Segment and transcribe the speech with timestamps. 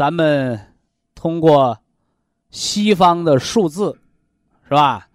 [0.00, 0.58] 咱们
[1.14, 1.78] 通过
[2.48, 4.00] 西方的数字，
[4.64, 5.06] 是吧？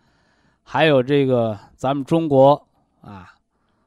[0.61, 2.67] 还有这个咱们中国
[3.01, 3.33] 啊，《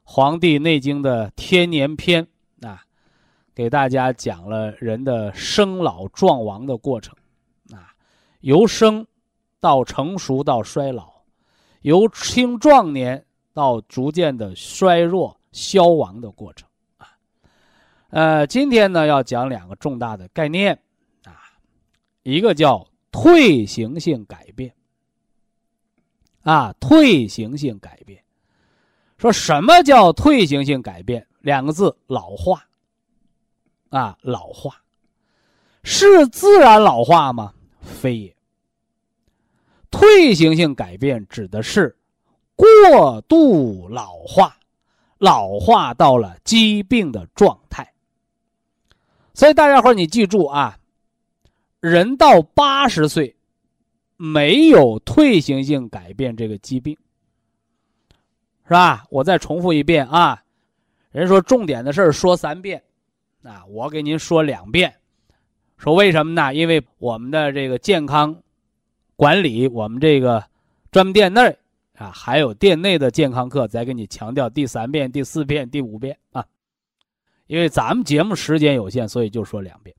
[0.02, 2.26] 黄帝内经》的天年篇
[2.62, 2.82] 啊，
[3.54, 7.14] 给大家讲了人的生老壮亡的过程
[7.72, 7.94] 啊，
[8.40, 9.06] 由生
[9.60, 11.22] 到成熟到衰老，
[11.82, 16.68] 由青壮年到逐渐的衰弱消亡的过程。
[18.10, 20.76] 呃，今天呢要讲两个重大的概念，
[22.30, 24.74] 一个叫退行性改变，
[26.42, 28.22] 啊，退行性改变，
[29.16, 31.26] 说什么叫退行性改变？
[31.40, 32.66] 两个字，老化，
[33.88, 34.82] 啊，老化，
[35.82, 37.54] 是自然老化吗？
[37.80, 38.36] 非也。
[39.90, 41.96] 退行性改变指的是
[42.54, 44.58] 过度老化，
[45.16, 47.94] 老化到了疾病的状态。
[49.32, 50.77] 所以大家伙你记住啊，
[51.80, 53.36] 人到八十岁，
[54.16, 56.96] 没有退行性改变这个疾病，
[58.64, 59.04] 是吧？
[59.10, 60.42] 我再重复一遍啊，
[61.10, 62.82] 人说重点的事儿说三遍，
[63.42, 64.92] 啊，我给您说两遍，
[65.76, 66.52] 说为什么呢？
[66.52, 68.42] 因为我们的这个健康
[69.14, 70.44] 管理，我们这个
[70.90, 71.56] 专门店内
[71.94, 76.44] 啊，还有店内的健康课，再给你强调第三遍、第四遍、第五遍啊。
[77.46, 79.94] 因为咱们节目时间有限，所以就说两遍。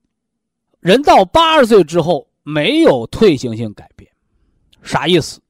[0.80, 4.10] 人到八十岁之后没有退行性改变，
[4.82, 5.42] 啥意思？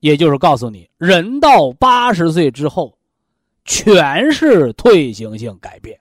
[0.00, 2.98] 也就是告诉你，人到八十岁之后，
[3.64, 5.98] 全是退行性改变，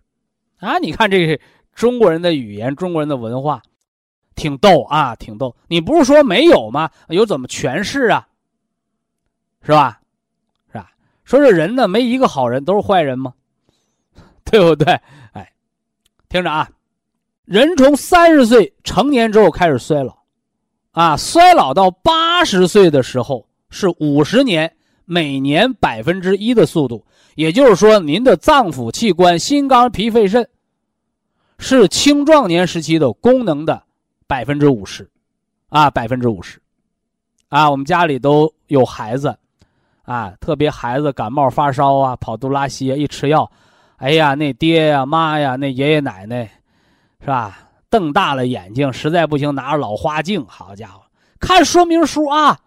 [0.58, 0.78] 啊！
[0.80, 1.40] 你看这是
[1.74, 3.62] 中国人的语言，中国人的文化，
[4.36, 5.56] 挺逗啊，挺逗。
[5.68, 6.90] 你不是说没有吗？
[7.10, 8.28] 有怎么全是啊？
[9.62, 10.02] 是吧？
[10.72, 10.92] 是吧？
[11.24, 13.34] 说这人呢，没一个好人，都是坏人吗？
[14.44, 15.00] 对不对？
[15.34, 15.54] 哎，
[16.28, 16.68] 听着啊，
[17.46, 20.18] 人从三十岁成年之后开始衰老，
[20.92, 23.46] 啊，衰老到八十岁的时候。
[23.74, 24.70] 是五十年，
[25.06, 27.06] 每年百分之一的速度，
[27.36, 30.46] 也就是说，您的脏腑器官、心肝脾肺肾，
[31.58, 33.82] 是青壮年时期的功能的
[34.28, 35.10] 百分之五十，
[35.70, 36.62] 啊，百分之五十，
[37.48, 39.34] 啊，我们家里都有孩子，
[40.04, 43.50] 啊，特别孩子感冒发烧啊，跑肚拉稀啊，一吃药，
[43.96, 46.52] 哎呀，那爹呀、妈呀、那爷爷奶奶，
[47.22, 47.70] 是吧？
[47.90, 51.02] 瞪大了眼睛，实在不行拿着老花镜，好家伙，
[51.40, 52.58] 看说明书啊。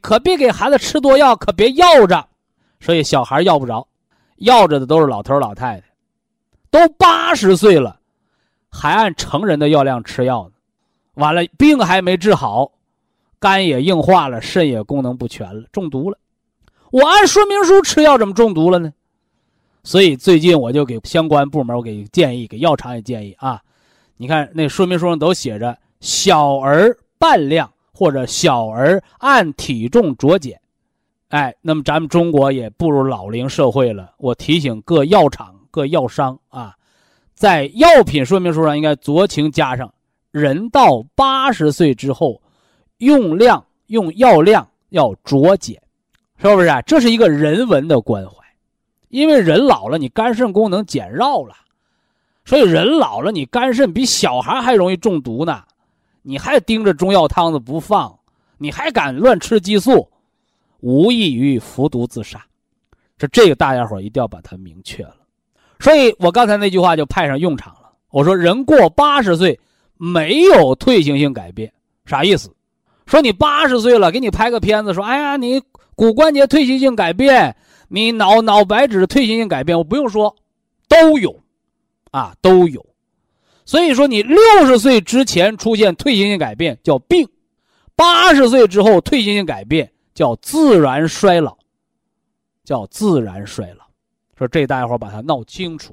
[0.00, 2.28] 可别给孩子吃多药，可别要着，
[2.80, 3.86] 所以小孩要不着，
[4.36, 5.86] 要着的都是老头老太太，
[6.70, 8.00] 都八十岁了，
[8.70, 10.54] 还按成人的药量吃药呢，
[11.14, 12.72] 完了病还没治好，
[13.38, 16.18] 肝也硬化了，肾也功能不全了，中毒了。
[16.90, 18.92] 我按说明书吃药，怎么中毒了呢？
[19.84, 23.60] 所以最近我就给相关部门我给建议，给药厂也建议啊，
[24.16, 27.70] 你看那说明书上都写着小儿半量。
[27.94, 30.58] 或者小儿按体重酌减，
[31.28, 34.14] 哎，那么咱们中国也步入老龄社会了。
[34.16, 36.74] 我提醒各药厂、各药商啊，
[37.34, 39.92] 在药品说明书上应该酌情加上：
[40.32, 42.42] 人到八十岁之后，
[42.96, 45.80] 用量用药量要酌减，
[46.38, 46.80] 是不是啊？
[46.82, 48.41] 这是一个人文的关怀，
[49.12, 51.54] 因为人老了，你肝肾功能减弱了，
[52.46, 55.62] 所以人老了，你肝肾比小孩还容易中毒呢。
[56.22, 58.18] 你还盯着中药汤子不放，
[58.56, 60.08] 你还敢乱吃激素，
[60.80, 62.42] 无异于服毒自杀。
[63.18, 65.16] 这这个大家伙一定要把它明确了。
[65.78, 67.92] 所以我刚才那句话就派上用场了。
[68.10, 69.60] 我说人过八十岁
[69.98, 71.70] 没有退行性改变，
[72.06, 72.50] 啥意思？
[73.04, 75.62] 说你八十岁了，给你拍个片子，说哎呀，你
[75.94, 77.54] 骨关节退行性改变，
[77.94, 80.34] 你脑脑白质退行性改变，我不用说，
[80.88, 81.38] 都有，
[82.10, 82.86] 啊，都有。
[83.66, 87.28] 所以说，你六十岁之前出现退行性改变叫病，
[87.94, 91.54] 八十岁之后退行性改变叫自然衰老，
[92.64, 93.84] 叫自然衰老。
[94.38, 95.92] 说这大家伙把它闹清楚，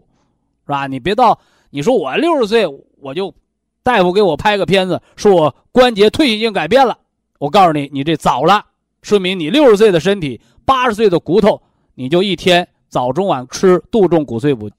[0.66, 0.88] 是吧？
[0.88, 1.38] 你别到
[1.70, 2.66] 你说我六十岁
[3.02, 3.36] 我就
[3.84, 6.98] 大夫给我拍个片子说我关节退行性改变了，
[7.40, 8.66] 我告诉你，你这早了，
[9.02, 11.62] 说明你六十岁的身体，八十岁的骨头，
[12.00, 14.72] 你就一天早中晚吃杜仲骨碎补，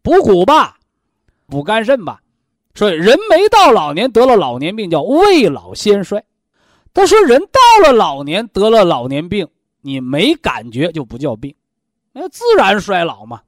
[0.00, 0.78] 补骨吧。
[1.48, 2.22] 补肝肾吧，
[2.72, 6.22] 所以人没到老年得了老年病叫未老先衰。
[6.94, 9.48] 他说人到了老年得了老年病，
[9.80, 11.52] 你没感觉就不叫病，
[12.12, 13.42] 那自然衰老嘛，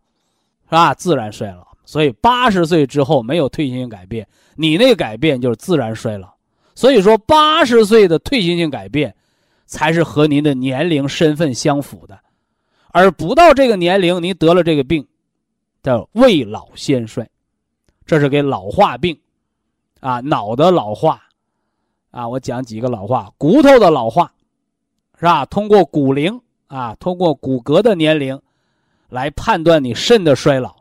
[0.65, 0.93] 是吧？
[0.93, 1.65] 自然衰老。
[1.85, 4.27] 所以八十岁之后没有退行性改变，
[4.57, 6.29] 你那个改变就是自然衰老。
[6.75, 9.15] 所以说八十岁的退行性改变，
[9.67, 12.19] 才是和您的年龄身份相符的，
[12.95, 15.05] 而不到这个年龄您得了这个病，
[15.83, 17.29] 叫未老先衰。
[18.07, 19.19] 这是给老化病，
[19.99, 21.21] 啊，脑的老化，
[22.13, 24.33] 啊，我讲几个老化，骨头的老化，
[25.19, 25.45] 是吧？
[25.47, 28.41] 通过骨龄啊，通过骨骼的年龄，
[29.09, 30.77] 来判断你肾的衰老，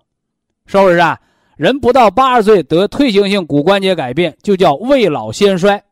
[0.67, 1.19] 是不是啊？
[1.55, 5.83] 人不到八十岁得退行性骨关节改变，就叫未老先衰。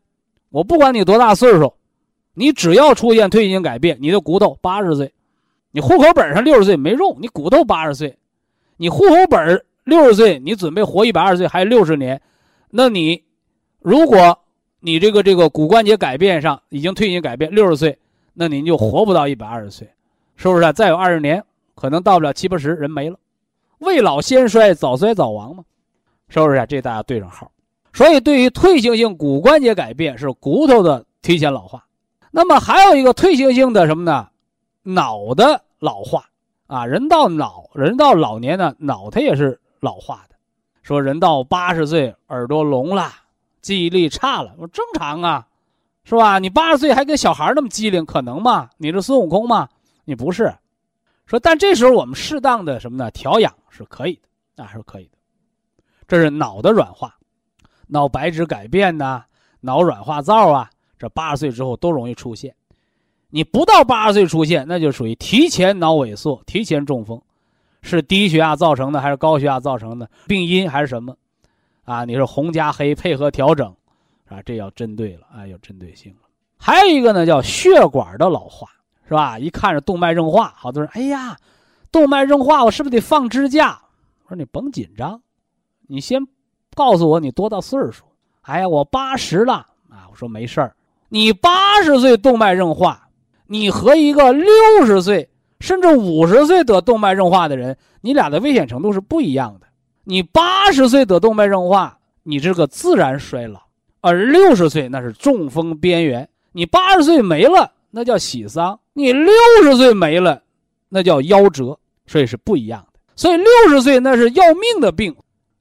[0.50, 1.74] 我不管你多大岁数，
[2.36, 5.12] 你只要出现退行性改变，你的骨头八十岁，
[5.72, 8.18] 你户口本上六十岁没用，你骨头八十岁，
[8.78, 12.22] 你户口本六十岁，你准备活一百二十岁，还有六十年，
[12.70, 13.24] 那你，
[13.80, 14.38] 如果
[14.80, 17.98] 你这个这个骨关节改变上已经退行改变，六十岁，
[18.34, 19.90] 那您就活不到一百二十岁，
[20.36, 20.72] 是不是啊？
[20.72, 21.44] 再有二十年，
[21.76, 23.18] 可能到不了七八十，人没了，
[23.80, 25.64] 未老先衰，早衰早亡嘛，
[26.30, 26.66] 是不是啊？
[26.66, 27.52] 这大家对上号。
[27.94, 31.86] 所以，对于退行性骨关节改变是骨头的提前老化，
[32.32, 34.30] 那么还有一个退行性的什么呢？
[34.84, 36.26] 脑的老化
[36.68, 39.60] 啊，人到脑，人到老年呢，脑它也是。
[39.84, 40.36] 老化的，
[40.84, 43.12] 说人到八十岁耳朵聋了，
[43.64, 45.48] 记忆力差了，我正常啊，
[46.04, 46.38] 是吧？
[46.38, 48.70] 你八十岁还跟小孩那么机灵，可能吗？
[48.78, 49.68] 你是孙悟空吗？
[50.06, 50.54] 你不是。
[51.26, 53.10] 说，但这时候我们适当的什么呢？
[53.10, 54.22] 调养是可以
[54.56, 55.18] 的，啊，是可以的。
[56.08, 57.16] 这是脑的软化，
[57.88, 59.24] 脑白质改变呐，
[59.62, 60.70] 脑软化灶啊，
[61.00, 62.56] 这八十岁之后都容易出现。
[63.32, 67.20] 你不到八十岁出现，那就属于提前脑萎缩、提前中风。
[67.84, 70.08] 是低血压造成的还是高血压造成的？
[70.28, 71.16] 病因还是什么？
[71.84, 73.76] 啊，你说红加黑配合调整，
[74.30, 76.30] 啊，这要针对了啊，有针对性了。
[76.58, 78.68] 还有一个呢，叫血管的老化，
[79.08, 79.40] 是吧？
[79.40, 81.36] 一看着动脉硬化，好多人，哎呀，
[81.92, 83.82] 动脉硬化，我是不是得放支架？
[84.26, 85.20] 我说你甭紧张，
[85.88, 86.22] 你先
[86.76, 88.04] 告诉我你多大岁数？
[88.42, 89.54] 哎呀，我八十了
[89.90, 90.06] 啊。
[90.12, 90.76] 我说没事儿，
[91.10, 93.10] 你八十岁动脉硬化，
[93.52, 94.48] 你和一个六
[94.86, 95.30] 十岁
[95.60, 99.68] 甚至五十岁得动脉硬化的人，你俩的危险程度是不一样的。
[100.06, 103.60] 你八十岁得动脉硬化，你这个自然衰老；
[104.00, 106.26] 而六十岁那是中风边缘。
[106.54, 110.42] 你八十岁没了，那叫喜丧；你六十岁没了，
[110.88, 111.78] 那叫夭折。
[112.08, 113.02] 所以是不一样的。
[113.18, 115.14] 所以六十岁那是要命的病，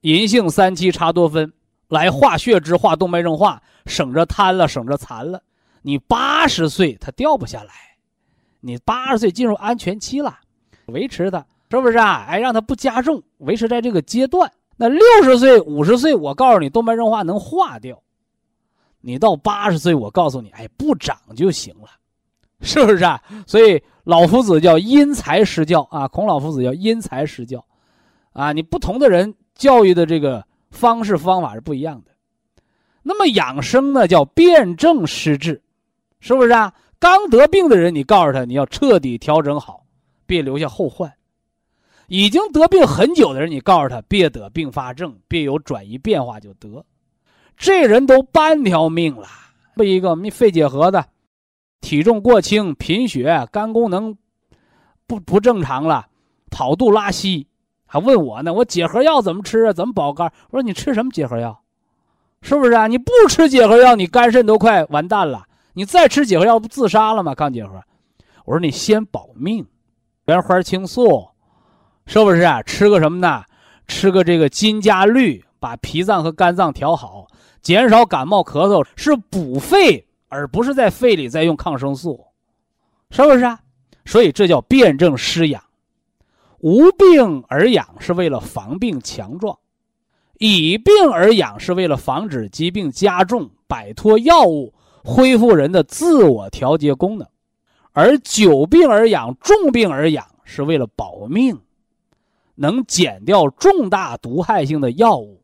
[0.02, 1.52] 银杏三七茶多酚
[1.88, 5.42] 来化血脂、化动脉硬化，省着瘫了，省着残了。
[5.82, 7.72] 你八十岁它掉不下来，
[8.60, 10.38] 你八十岁进入安全期了，
[10.86, 12.26] 维持它是不是啊？
[12.28, 14.50] 哎，让它不加重，维持在这个阶段。
[14.76, 18.02] 那六十岁、五十岁，我告诉你，动脉硬化能化掉。
[19.00, 21.88] 你到八十岁，我告诉你，哎，不长就行了，
[22.60, 23.22] 是不是啊？
[23.46, 27.64] 所以老夫子叫因材施教啊，孔老夫子叫因材施教，
[28.32, 32.10] 啊，你不同的人教育的这个方式方法是不一样的。
[33.02, 35.62] 那么养生呢，叫辨证施治，
[36.20, 36.72] 是不是啊？
[36.98, 39.84] 刚得病的人，你告诉他你要彻底调整好，
[40.26, 41.08] 别留下后患；
[42.08, 46.84] 已经得病很久的人，你告诉他别得并发症，别有转移变化就得。
[47.56, 49.26] 这人都半条命了，
[49.74, 51.06] 不一个你肺结核的，
[51.80, 54.16] 体重过轻，贫血，肝功能
[55.06, 56.06] 不不正常了，
[56.50, 57.46] 跑肚拉稀，
[57.86, 59.72] 还问我呢，我结核药怎么吃啊？
[59.72, 60.30] 怎么保肝？
[60.50, 61.62] 我说你吃什么结核药？
[62.42, 62.86] 是不是啊？
[62.86, 65.46] 你不吃结核药，你肝肾都快完蛋了。
[65.72, 67.34] 你再吃几盒药，不自杀了吗？
[67.34, 67.82] 抗结核。
[68.44, 69.66] 我说你先保命，
[70.26, 71.28] 原花青素，
[72.06, 72.62] 是不是啊？
[72.62, 73.44] 吃个什么呢？
[73.86, 77.26] 吃个这个金加绿，把脾脏和肝脏调好。
[77.60, 82.24] 减少感冒咳嗽是补肺，而不是在肺里再用抗生素，
[83.10, 83.60] 是不是啊？
[84.06, 85.62] 所以这叫辨证施养，
[86.60, 89.58] 无病而养是为了防病强壮，
[90.38, 97.26] 以病而养是为了防止疾病加重，摆脱药物，恢复人的自我调节功能，
[97.92, 101.58] 而久病而养、重病而养是为了保命，
[102.54, 105.42] 能减掉重大毒害性的药物，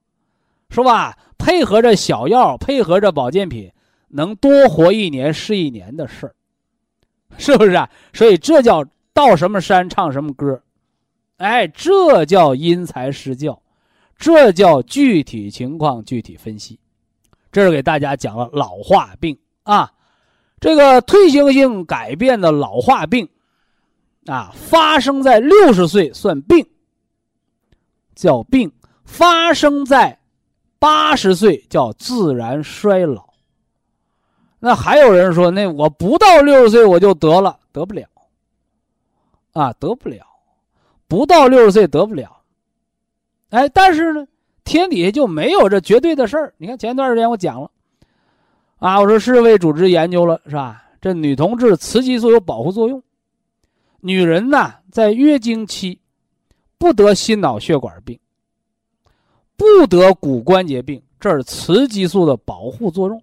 [0.68, 1.16] 是吧？
[1.38, 3.70] 配合着小药，配合着保健品，
[4.08, 6.34] 能多活一年是一年的事儿，
[7.36, 7.88] 是不是啊？
[8.12, 10.62] 所以这叫到什么山唱什么歌，
[11.36, 13.62] 哎，这叫因材施教，
[14.16, 16.78] 这叫具体情况具体分析。
[17.52, 19.92] 这是给大家讲了老化病啊，
[20.60, 23.28] 这个退行性改变的老化病
[24.26, 26.64] 啊，发生在六十岁算病，
[28.14, 28.70] 叫病；
[29.04, 30.18] 发生在
[30.78, 33.26] 八十岁叫自然衰老。
[34.60, 38.06] 那还有人说，那我不到六十岁我就得了，得不了。
[39.52, 40.24] 啊，得不了，
[41.08, 42.42] 不到六十岁得不了。
[43.50, 44.26] 哎，但是呢，
[44.64, 46.54] 天底下就没有这绝对的事儿。
[46.56, 47.70] 你看前段时间我讲了，
[48.78, 50.82] 啊，我说世卫组织研究了，是吧？
[51.00, 53.02] 这女同志雌激素有保护作用，
[54.00, 56.00] 女人呢在月经期
[56.78, 58.18] 不得心脑血管病。
[59.56, 63.22] 不得骨关节病，这是雌激素的保护作用，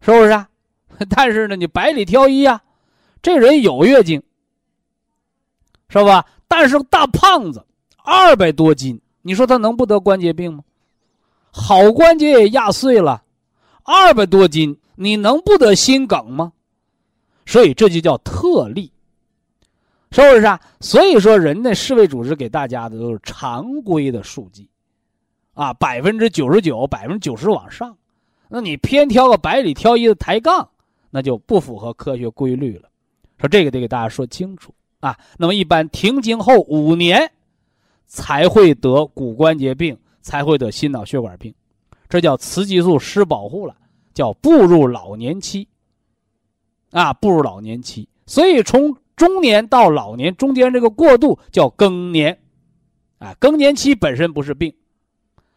[0.00, 0.48] 是不是啊？
[1.10, 2.62] 但是呢，你百里挑一呀，
[3.20, 4.22] 这人有月经，
[5.88, 6.24] 是吧？
[6.46, 7.64] 但是大胖子，
[8.04, 10.62] 二百多斤，你说他能不得关节病吗？
[11.50, 13.24] 好关节也压碎了，
[13.90, 16.52] 二百多斤，你能不得心梗吗？
[17.44, 18.92] 所以这就叫特例，
[20.12, 20.60] 是不是啊？
[20.78, 24.68] 所以说，人家世卫组织给大家的都是常规的数据。
[25.54, 27.98] 啊，百分之九十九、百分之九十往上，
[28.48, 30.66] 那你偏挑个百里挑一的抬杠，
[31.10, 32.88] 那就不符合科学规律了。
[33.38, 35.18] 说这个得给大家说清楚啊。
[35.36, 37.30] 那么一般停经后五年
[38.06, 41.52] 才会得骨关节病，才会得心脑血管病，
[42.10, 43.74] 这叫雌激素失保护了，
[44.12, 45.66] 叫步入老年期。
[46.90, 52.36] 啊，步入老年期，所以从中年到老年中间这个过渡叫更年，
[53.18, 54.74] 啊，更年期本身不是病。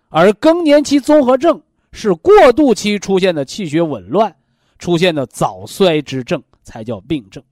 [0.09, 1.59] 而更年期综合症
[1.91, 4.35] 是过渡期出现的气血紊乱，
[4.77, 7.43] 出现的早衰之症才叫病症，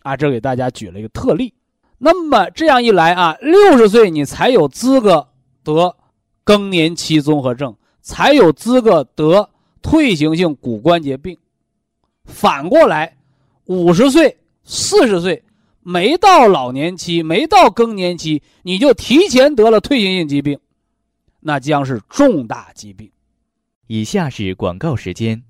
[0.00, 1.54] 啊，这给大家举了一个特例。
[1.96, 5.28] 那么这样一来啊，六十岁你才有资格
[5.64, 5.96] 得
[6.44, 9.48] 更年期综合症，才有资格得
[9.80, 11.38] 退行性骨关节病。
[12.24, 13.16] 反过来，
[13.64, 15.42] 五十岁、四十岁
[15.80, 20.58] 没到老年期，没到更年期，你就提前得了退行性疾病，
[21.40, 23.10] 那将是重大疾病。
[23.86, 25.42] 以下是广告时间。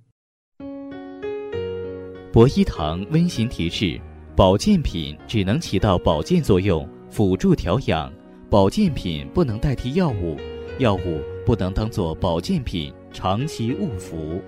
[2.32, 4.00] 博一堂温馨提示：
[4.34, 8.10] 保健品只能起到保健作用，辅助调养；
[8.48, 10.38] 保健品不能代替药物，
[10.78, 14.40] 药物不能当做保健品长期误服。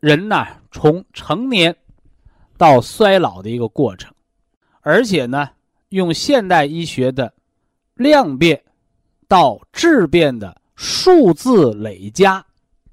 [0.00, 1.74] 人呐，从成年
[2.58, 4.12] 到衰老的一个过程，
[4.82, 5.48] 而且呢，
[5.88, 7.32] 用现代医学的
[7.94, 8.62] 量变
[9.26, 12.44] 到质变的数字累加，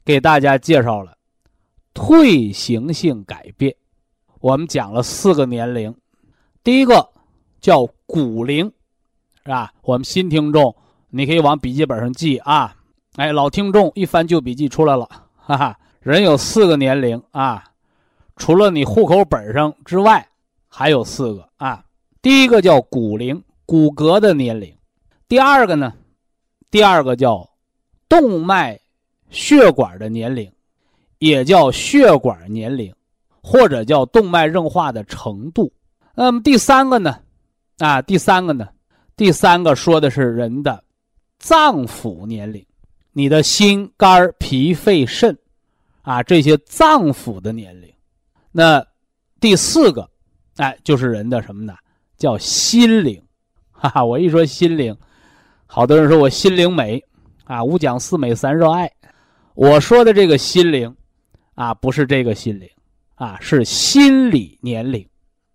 [0.05, 1.17] 给大家介绍了
[1.93, 3.75] 退行性改变。
[4.39, 5.93] 我们讲了四个年龄，
[6.63, 7.09] 第一个
[7.59, 8.71] 叫骨龄，
[9.43, 9.71] 是吧？
[9.81, 10.75] 我们新听众，
[11.09, 12.75] 你可以往笔记本上记啊。
[13.15, 15.77] 哎，老听众一翻旧笔记出来了， 哈哈。
[15.99, 17.63] 人有四个年龄啊，
[18.35, 20.27] 除了你户口本上之外，
[20.67, 21.83] 还有四个啊。
[22.21, 24.71] 第一个叫骨龄，骨骼的年龄；
[25.27, 25.93] 第二个呢，
[26.71, 27.47] 第二个叫
[28.09, 28.79] 动脉
[29.29, 30.51] 血管的年龄，
[31.19, 32.93] 也叫血管年龄，
[33.43, 35.71] 或者叫动脉硬化的程度。
[36.15, 37.19] 那么第三个呢，
[37.77, 38.67] 啊，第三个呢，
[39.15, 40.83] 第三个说的是人的
[41.39, 42.65] 脏腑年龄，
[43.11, 45.37] 你的心、肝、脾、肺、肾。
[46.03, 47.93] 啊，这些脏腑的年龄，
[48.51, 48.83] 那
[49.39, 50.09] 第四个，
[50.55, 51.75] 哎，就是人的什么呢？
[52.17, 53.21] 叫心灵，
[53.71, 54.03] 哈哈！
[54.03, 54.97] 我一说心灵，
[55.67, 56.99] 好多人说我心灵美，
[57.43, 58.91] 啊，五讲四美三热爱。
[59.53, 60.91] 我说的这个心灵，
[61.53, 62.67] 啊，不是这个心灵，
[63.13, 65.07] 啊，是心理年龄，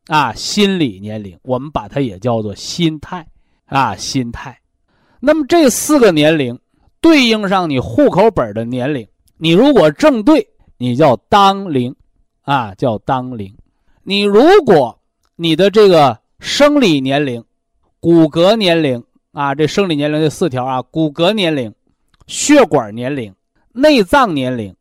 [0.07, 3.27] 啊，心理年龄，我们把它也叫做心态，
[3.67, 4.59] 啊，心态。
[5.21, 6.59] 那么这四个年龄
[7.01, 9.07] 对应上你户口本的年龄。
[9.39, 11.95] 你如果正对，你叫当龄，
[12.43, 13.55] 啊，叫当龄。
[14.03, 14.99] 你如果
[15.35, 17.45] 你的这个生理年龄、
[18.01, 21.75] 骨骼年龄啊，这生理年龄这四条啊，骨骼年龄、
[22.27, 23.35] 血管年龄、
[23.73, 24.75] 内脏年龄，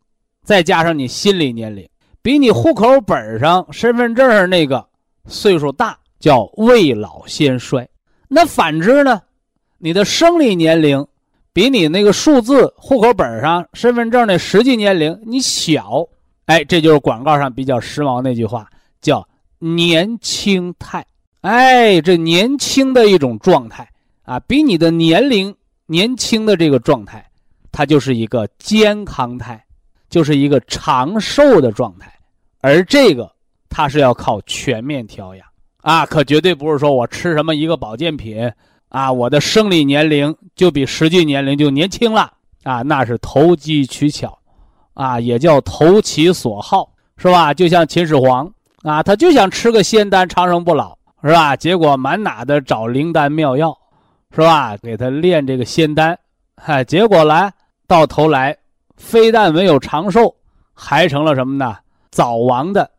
[0.43, 1.89] 再加上你心理年龄，
[2.21, 4.87] 比你户口本上、身份证上那个
[5.27, 7.87] 岁数大，叫未老先衰。
[8.27, 9.21] 那反之呢，
[9.77, 11.05] 你的生理年龄。
[11.53, 16.05] 比你那个数字户口本上、身份证的实际年龄你小，
[16.47, 19.25] 哎，这就是广告上比较时髦那句话，叫
[19.57, 21.05] 年轻态。
[21.39, 23.89] 哎，这年轻的一种状态
[24.23, 27.25] 啊，比你的年龄年轻的这个状态，
[27.71, 29.63] 它就是一个健康态，
[30.09, 32.13] 就是一个长寿的状态。
[32.59, 33.31] 而这个
[33.69, 35.47] 它是要靠全面调养
[35.85, 38.51] 啊，可绝对不是说我吃什么一个保健品。
[38.89, 42.31] 啊，我的生理年龄就比实际年龄就年轻了
[42.63, 44.39] 啊，那是投机取巧，
[44.93, 47.53] 啊，也叫投其所好，是吧？
[47.53, 48.51] 就像秦始皇
[48.83, 51.55] 啊，他就想吃个仙丹长生不老，是吧？
[51.55, 53.77] 结果满哪的找灵丹妙药，
[54.31, 54.77] 是吧？
[54.77, 56.17] 给他炼这个仙丹，
[56.55, 57.53] 嗨，结果来
[57.87, 58.57] 到头来，
[58.95, 60.33] 非但没有长寿，
[60.73, 61.77] 还成了什么呢？
[62.11, 62.89] 早亡的，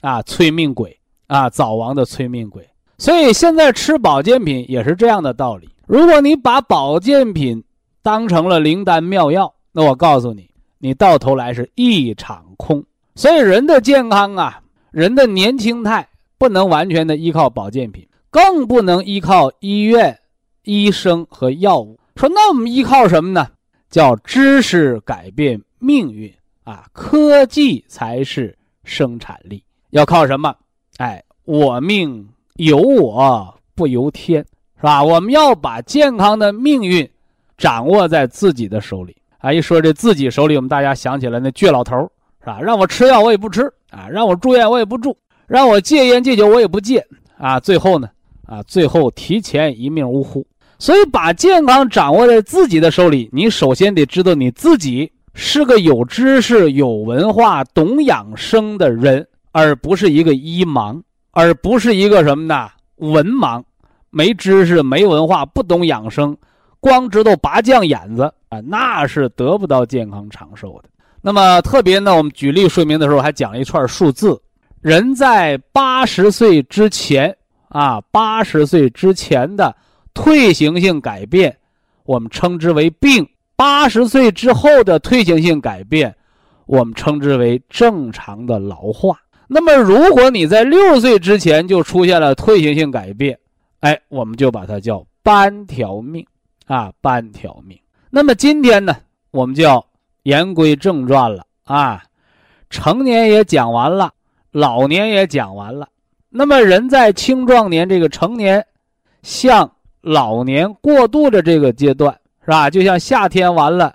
[0.00, 0.96] 啊，催命鬼
[1.30, 2.68] 啊，早亡的催命鬼。
[2.98, 5.70] 所以现在吃保健品也是这样的道理。
[5.86, 7.62] 如果你把保健品
[8.02, 12.84] 当成了灵丹妙药，那我告诉你，你到头来是一场空。
[13.14, 20.18] 所以人的健康啊，人的年轻态不能完全的依靠保健品，更不能依靠医院、
[20.64, 21.96] 医生和药物。
[22.16, 23.46] 说那我们依靠什么呢？
[23.88, 26.32] 叫知识改变命运
[26.64, 29.62] 啊，科技才是生产力。
[29.90, 30.54] 要靠什么？
[31.00, 32.28] 哎，我命。
[32.56, 34.44] 由我不由天，
[34.76, 35.02] 是吧？
[35.02, 37.08] 我们要把健康的命运
[37.56, 39.50] 掌握在自己的手里啊！
[39.50, 41.96] 一说这自己手里，我们大家想起来那倔老头
[42.40, 42.60] 是吧？
[42.60, 47.02] 让我吃药我也不吃啊，让我住院我也不住，让我戒烟戒酒我也不戒
[47.38, 47.58] 啊！
[47.58, 48.10] 最后呢，
[48.44, 50.46] 啊，最后提前一命呜呼。
[50.78, 61.00] 所以，把健康掌握在自己的手里，你首先得知道你自己是个有知识、有文化、懂养生的人，而不是一个医盲。
[61.32, 62.68] 而不是一个什么呢？
[62.96, 63.62] 文盲，
[64.10, 66.36] 没知识、没文化、不懂养生，
[66.80, 70.88] 光知道拔将眼子啊，那是得不到健康长寿的。
[71.22, 74.42] 那么特别呢，我们举例说明的时候还讲了一串数字：
[74.80, 77.34] 人在八十岁之前
[77.68, 79.72] 啊，八十岁之前的
[80.12, 81.56] 退行性改变，
[82.02, 86.12] 我们称之为病；八十岁之后的退行性改变，
[86.66, 89.16] 我们称之为正常的老化。
[89.52, 93.36] 那么，如果你在六岁之前就出现了退行性改变，
[93.80, 96.24] 哎，我们就把它叫半条命，
[96.66, 97.76] 啊，半条命。
[98.10, 98.94] 那么今天呢，
[99.32, 99.84] 我们就要
[100.22, 102.00] 言归正传了啊，
[102.70, 104.12] 成年也讲完了，
[104.52, 105.88] 老年也讲完了。
[106.28, 108.64] 那么人在青壮年这个成年
[109.24, 109.68] 向
[110.00, 112.70] 老年过渡的这个阶段，是吧？
[112.70, 113.92] 就像夏天完了，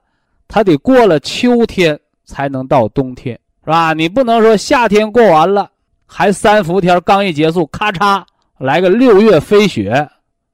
[0.50, 3.94] 它得过了秋天才能到冬天，是吧？
[3.94, 5.70] 你不能说夏天过完了，
[6.06, 8.24] 还三伏天刚一结束，咔嚓
[8.60, 10.08] 来个六月飞雪，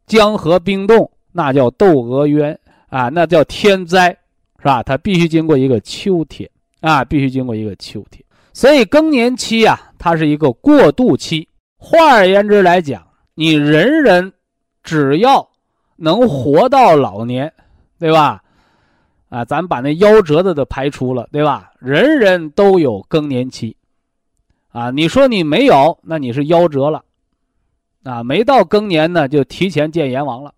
[0.08, 4.10] 江河冰冻，那叫窦娥冤啊，那叫天灾，
[4.60, 4.82] 是吧？
[4.82, 8.24] 它必须经过一个秋天啊，必须经过一个秋天。
[8.54, 11.48] 所以更年期啊，它是一个过渡期。
[11.78, 14.32] 换而言之来讲，你人人
[14.84, 15.48] 只要
[15.98, 17.52] 能活到老年，
[18.00, 18.41] 对吧？
[19.32, 21.72] 啊，咱把那夭折的都排除了，对吧？
[21.80, 23.78] 人人都有更年期，
[24.72, 27.06] 啊，你说你没有，那你是夭折了，
[28.04, 30.54] 啊，没到更年呢，就提前见阎王了，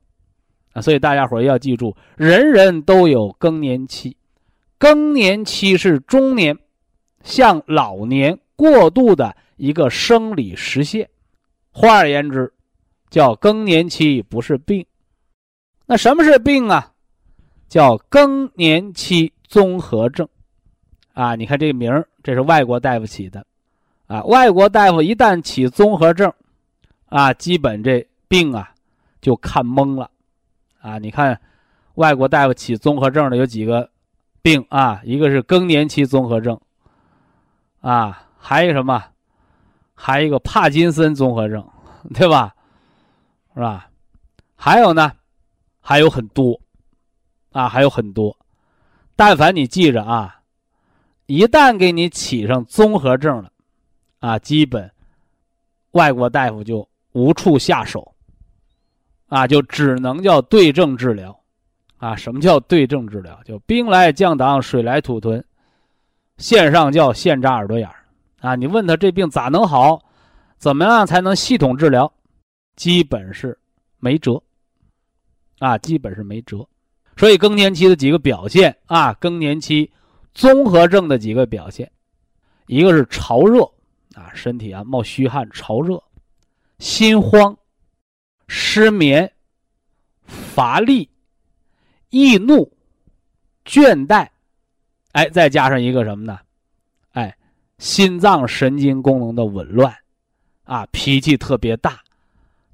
[0.74, 4.18] 啊，所以大家伙要记住，人人都有更年期，
[4.80, 6.58] 更年期是中年
[7.22, 11.08] 向老年过渡的一个生理实现。
[11.70, 12.52] 换而言之，
[13.12, 14.84] 叫更年期不是病。
[15.86, 16.93] 那什么是病啊？
[17.74, 20.30] 叫更年期综合症。
[21.14, 23.44] 啊，你看这名儿，这是外国大夫起的。
[24.06, 26.32] 啊，外国大夫一旦起综合症，
[27.08, 28.72] 啊，基本这病啊
[29.22, 30.12] 就看懵了。
[30.82, 31.42] 啊，你看
[31.96, 33.90] 外国大夫起综合症的有几个
[34.44, 35.02] 病啊？
[35.04, 36.62] 一个是更年期综合症。
[37.82, 39.04] 啊，还有什么？
[39.96, 41.68] 还有一个帕金森综合症，
[42.14, 42.54] 对吧？
[43.56, 43.90] 是吧？
[44.56, 45.12] 还有呢，
[45.82, 46.62] 还有很多，
[47.54, 48.38] 啊，还有很多。
[49.16, 50.42] 但凡你记着啊，
[51.28, 53.52] 一旦给你起上综合症了，
[54.20, 54.92] 啊，基本
[55.92, 58.14] 外国大夫就无处下手，
[59.28, 61.40] 啊，就只能叫对症治疗，
[61.98, 63.40] 啊，什么叫对症治疗？
[63.46, 65.44] 就兵来将挡，水来土屯，
[66.38, 68.04] 线上叫线扎耳朵眼儿。
[68.42, 70.02] 啊，你问他这病咋能好？
[70.58, 72.12] 怎么样才能系统治疗？
[72.76, 73.58] 基本是
[74.00, 74.42] 没辙。
[75.60, 76.68] 啊，基本是没辙。
[77.16, 79.92] 所以更年期的几个表现啊，更年期
[80.34, 81.92] 综合症的几个表现，
[82.68, 83.64] 一个是潮热
[84.14, 86.02] 啊，身体啊冒虚汗、潮热，
[86.80, 87.58] 心慌、
[88.48, 89.32] 失眠、
[90.26, 91.10] 乏力、
[92.10, 92.72] 易怒、
[93.66, 94.28] 倦怠，
[95.12, 96.40] 哎，再加上一个什么呢？
[97.12, 97.36] 哎。
[97.80, 99.94] 心脏神经功能的紊乱，
[100.64, 102.02] 啊，脾气特别大，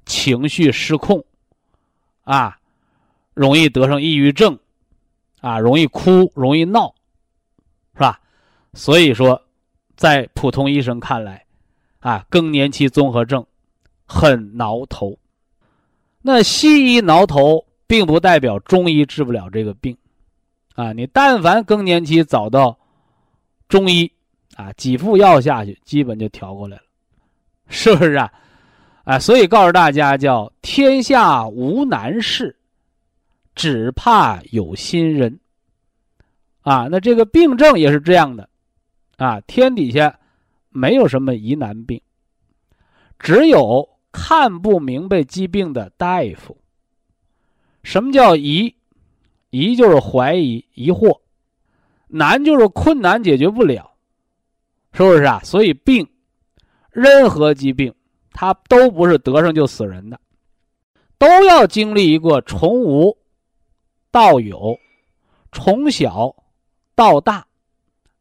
[0.06, 1.24] 情绪失控，
[2.22, 2.56] 啊，
[3.34, 4.58] 容易得上抑郁症，
[5.40, 6.94] 啊，容易哭，容易闹，
[7.94, 8.20] 是吧？
[8.74, 9.42] 所以说，
[9.96, 11.44] 在普通医生看来，
[12.00, 13.44] 啊，更年期综合症
[14.06, 15.18] 很挠头。
[16.22, 19.96] 那西医挠头，并不代表中医治不了这个病，
[20.74, 22.78] 啊，你但凡更年期找到
[23.68, 24.10] 中医。
[24.56, 26.82] 啊，几副药下去，基本就调过来了，
[27.68, 28.30] 是不是啊？
[29.04, 32.54] 啊，所以告诉大家，叫天下无难事，
[33.60, 35.38] 只怕有心人。
[36.62, 38.48] 啊，那这个病症也是这样的，
[39.18, 40.18] 啊，天底下
[40.70, 42.00] 没有什么疑难病，
[43.18, 46.56] 只有看不明白疾病的大夫。
[47.82, 48.74] 什么叫疑？
[49.50, 51.20] 疑就是怀疑、疑惑；
[52.06, 53.92] 难就是困难，解决不了。
[54.94, 55.38] 是不是啊？
[55.44, 56.08] 所以病，
[56.92, 57.94] 任何疾病，
[58.32, 60.18] 它都不是得上就死人的，
[61.18, 63.18] 都要经历一个从无
[64.10, 64.78] 到有，
[65.52, 66.34] 从小
[66.94, 67.46] 到大，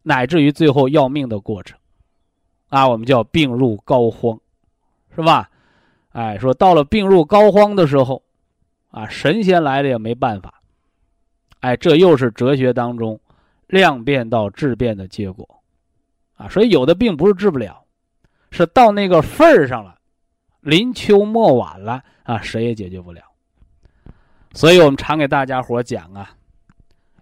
[0.03, 1.77] 乃至于最后要命的过程，
[2.69, 4.39] 啊，我们叫病入膏肓，
[5.15, 5.49] 是吧？
[6.11, 8.21] 哎，说到了病入膏肓的时候，
[8.89, 10.61] 啊，神仙来了也没办法，
[11.59, 13.19] 哎，这又是哲学当中
[13.67, 15.47] 量变到质变的结果。
[16.35, 17.83] 啊，所以有的病不是治不了，
[18.51, 19.99] 是到那个份儿上了，
[20.61, 23.21] 临秋末晚了啊，谁也解决不了。
[24.59, 26.31] 所以我们常给大家伙讲啊，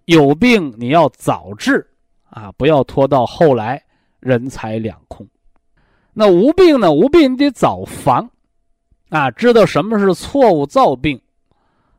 [0.05, 1.87] 有病你要早治
[2.31, 3.79] 啊，不要拖到后来
[4.19, 5.27] 人财两空。
[6.13, 6.91] 那无病呢？
[6.91, 8.27] 无病你得早防
[9.09, 11.21] 啊，知道什么是错误造病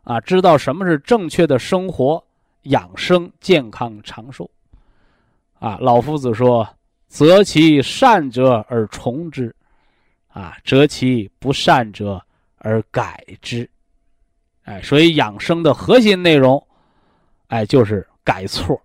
[0.03, 2.21] 啊，知道什么是正确的生活
[2.63, 4.51] 养生健康长寿
[5.61, 5.79] 啊。
[5.81, 6.69] 老夫子说。
[7.07, 9.55] 择其善者而从之，
[10.27, 12.21] 啊，择其不善者
[12.59, 13.71] 而改之，
[14.69, 16.63] 哎，所以养生的核心内容，
[17.47, 18.79] 哎，就是改错，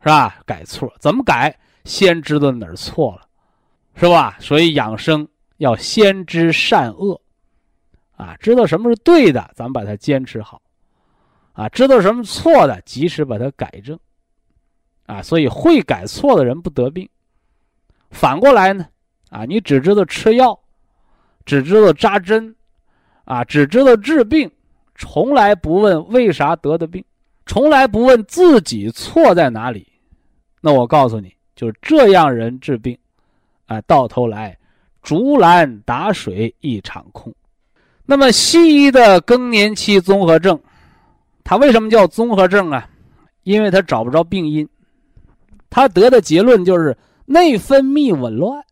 [0.00, 0.40] 是吧？
[0.44, 1.56] 改错怎么改？
[1.84, 3.28] 先知道哪儿错了，
[3.94, 4.36] 是吧？
[4.40, 7.20] 所以养生要先知善恶，
[8.16, 10.60] 啊，知道什么是对的，咱们把它坚持好，
[11.52, 13.96] 啊，知道什么错的，及时把它改正。
[15.06, 17.08] 啊，所以会改错的人不得病，
[18.10, 18.88] 反过来呢，
[19.30, 20.58] 啊，你只知道吃药，
[21.44, 22.56] 只知道扎针，
[23.24, 24.50] 啊，只知道治病，
[24.98, 27.04] 从来不问为啥得的病，
[27.46, 29.86] 从来不问自己错在哪里。
[30.60, 32.96] 那我告诉你，就这样人治病，
[33.66, 34.56] 啊，到头来
[35.02, 37.32] 竹篮打水一场空。
[38.04, 40.58] 那么西医的更年期综合症，
[41.44, 42.88] 它为什么叫综合症啊？
[43.42, 44.68] 因为他找不着病因，
[45.70, 48.62] 他得的结论就是内分泌紊乱。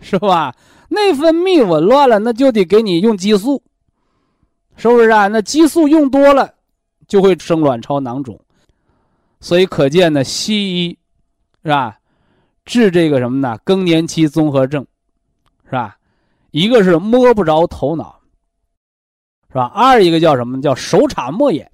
[0.00, 0.54] 是吧？
[0.88, 3.62] 内分泌紊乱了，那就得给你用激素，
[4.76, 5.28] 是不是啊？
[5.28, 6.52] 那激素用多了，
[7.06, 8.38] 就会生卵巢囊肿。
[9.40, 10.98] 所以可见呢，西医
[11.62, 11.98] 是吧？
[12.64, 13.58] 治这个什么呢？
[13.64, 14.86] 更年期综合症，
[15.66, 15.96] 是吧？
[16.50, 18.20] 一个是摸不着头脑，
[19.48, 19.64] 是吧？
[19.74, 20.60] 二一个叫什么？
[20.62, 21.70] 叫手插莫眼，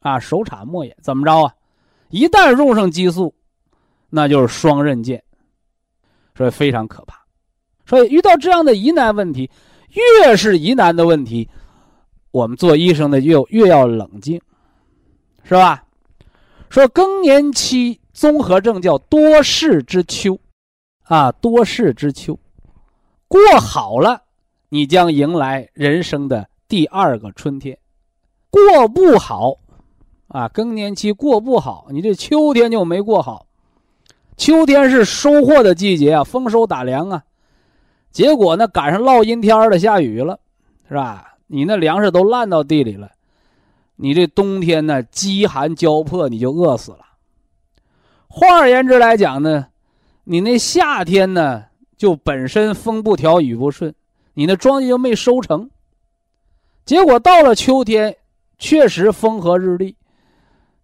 [0.00, 1.54] 啊，手插莫眼怎么着啊？
[2.10, 3.34] 一旦用上激素，
[4.10, 5.22] 那就是双刃剑。
[6.34, 7.22] 所以非常可怕，
[7.84, 9.50] 所以遇到这样的疑难问题，
[9.90, 11.48] 越是疑难的问题，
[12.32, 14.40] 我们做医生的越越要冷静，
[15.44, 15.84] 是吧？
[16.70, 20.38] 说更年期综合症叫多事之秋，
[21.02, 22.38] 啊，多事之秋，
[23.28, 24.22] 过好了，
[24.70, 27.76] 你将迎来人生的第二个春天；
[28.48, 29.58] 过不好，
[30.28, 33.46] 啊，更年期过不好，你这秋天就没过好。
[34.38, 37.22] 秋天是收获的季节啊，丰收打粮啊，
[38.10, 40.40] 结果呢赶上落阴天了，下雨了，
[40.88, 41.31] 是吧？
[41.46, 43.12] 你那粮食都烂到地里了，
[43.96, 47.00] 你这冬天呢饥寒交迫，你就饿死了。
[48.28, 49.68] 换而言之来讲呢，
[50.24, 51.64] 你那夏天呢
[51.96, 53.94] 就本身风不调雨不顺，
[54.34, 55.70] 你那庄稼就没收成。
[56.84, 58.16] 结果到了秋天，
[58.58, 59.96] 确实风和日丽，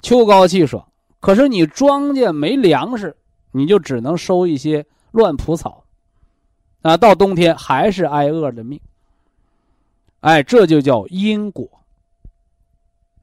[0.02, 0.86] 秋高气爽，
[1.20, 3.16] 可是你庄稼没粮食。
[3.50, 5.82] 你就只能收一些乱蒲草，
[6.82, 8.78] 啊，到冬天还是挨饿的命。
[10.28, 11.66] 哎，这就叫因果。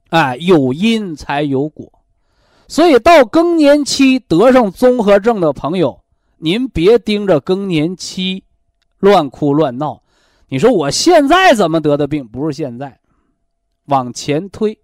[0.09, 1.91] 哎，有因才有果，
[2.67, 6.01] 所以到更年期得上综合症的朋友，
[6.37, 8.43] 您别盯着更年期
[8.97, 10.01] 乱哭乱闹。
[10.47, 12.27] 你说我现在怎么得的病？
[12.27, 12.99] 不是现在，
[13.85, 14.75] 往前推，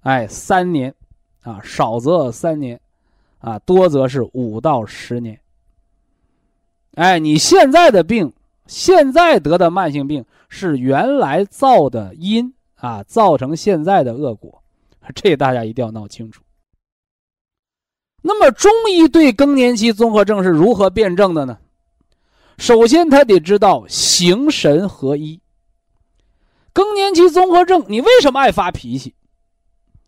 [0.00, 0.94] 哎，三年，
[1.42, 2.80] 啊，少则三年。
[3.40, 5.38] 啊，多则是五到十年。
[6.94, 8.32] 哎，你现在的病，
[8.70, 14.62] 现在得的慢性病是原来造的因啊，造成现在的恶果，
[15.12, 16.40] 这大家一定要闹清楚。
[18.22, 21.58] 那么，中医对更年期综合症是如何辩证的呢？
[22.58, 25.40] 首先，他得知道形神合一。
[26.72, 29.16] 更年期综合症，你为什么爱发脾气？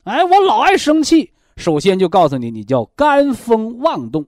[0.04, 1.32] 哎，我老爱生气。
[1.56, 4.24] 首先就告诉你，你叫肝风妄动，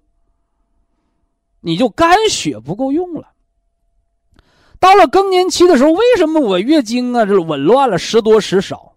[1.61, 3.34] 你就肝血不够用了。
[4.85, 8.93] 到了更年期的时候，为什么我月经啊这紊乱了，时多时少？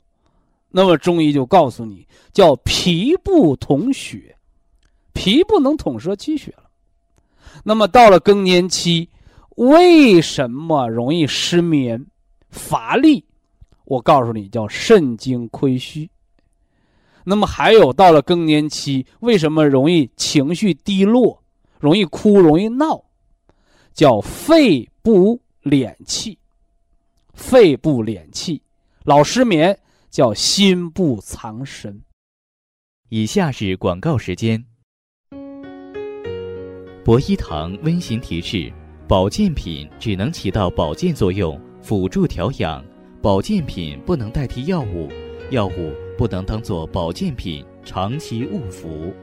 [0.69, 4.35] 那么中医就告诉你，叫脾不统血，
[5.13, 6.63] 脾不能统摄气血了。
[7.63, 9.09] 那么到了更年期，
[9.55, 12.05] 为什么容易失眠、
[12.49, 13.23] 乏力？
[13.85, 16.09] 我告诉你，叫肾精亏虚。
[17.23, 21.41] 那么还有到了更年期，为什么容易情绪低落，
[21.79, 23.01] 容易哭，容易闹？
[23.93, 26.37] 叫肺不敛气，
[27.33, 28.61] 肺不敛气，
[29.03, 29.77] 老失眠
[30.09, 32.01] 叫心不藏神。
[33.09, 34.65] 以下是广告时间。
[37.03, 38.71] 博一堂温馨提示：
[39.07, 42.83] 保健品只能起到保健作用，辅助调养；
[43.21, 45.09] 保健品不能代替药物，
[45.51, 45.93] 药物。
[46.17, 49.13] 不能当做保健品长期误服。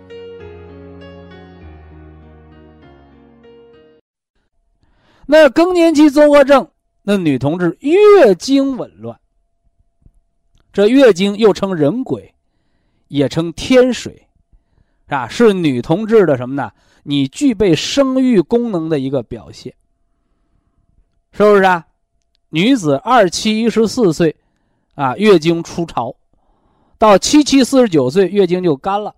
[5.27, 6.69] 那更年期综合症，
[7.03, 9.19] 那女同志月经紊乱，
[10.73, 12.35] 这月经又称人鬼，
[13.09, 14.29] 也称天水，
[15.07, 16.71] 啊，是女同志的什么呢？
[17.03, 19.75] 你具备生育功能的一个表现，
[21.33, 21.87] 是不是啊？
[22.51, 24.35] 女子二七一十四岁，
[24.95, 26.15] 啊，月经初潮。
[26.97, 29.15] 到七七四十九岁，月经就干了，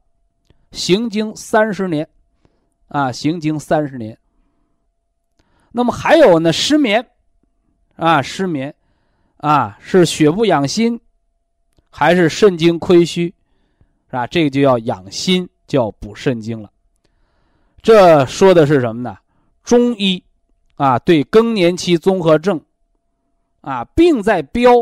[0.72, 2.08] 行经三十年，
[2.88, 4.18] 啊，行经三十年。
[5.76, 7.06] 那么还有呢，失眠，
[7.96, 8.74] 啊，失眠，
[9.36, 10.98] 啊，是血不养心，
[11.90, 13.26] 还是肾精亏虚，
[14.06, 14.26] 是吧？
[14.26, 16.70] 这个就要养心，就要补肾精了。
[17.82, 19.18] 这说的是什么呢？
[19.64, 20.24] 中医，
[20.76, 22.58] 啊，对更年期综合症，
[23.60, 24.72] 啊，病在标，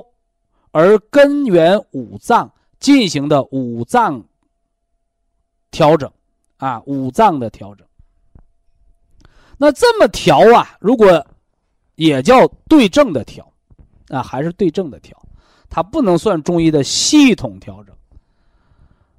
[0.70, 2.48] 而根源五脏。
[2.78, 4.22] 进行的五脏
[5.72, 6.12] 调整，
[6.58, 7.84] 啊，五脏的调整。
[9.64, 11.26] 那这么调啊，如果
[11.94, 13.50] 也叫对症的调，
[14.08, 15.16] 啊，还是对症的调，
[15.70, 17.96] 它不能算中医的系统调整，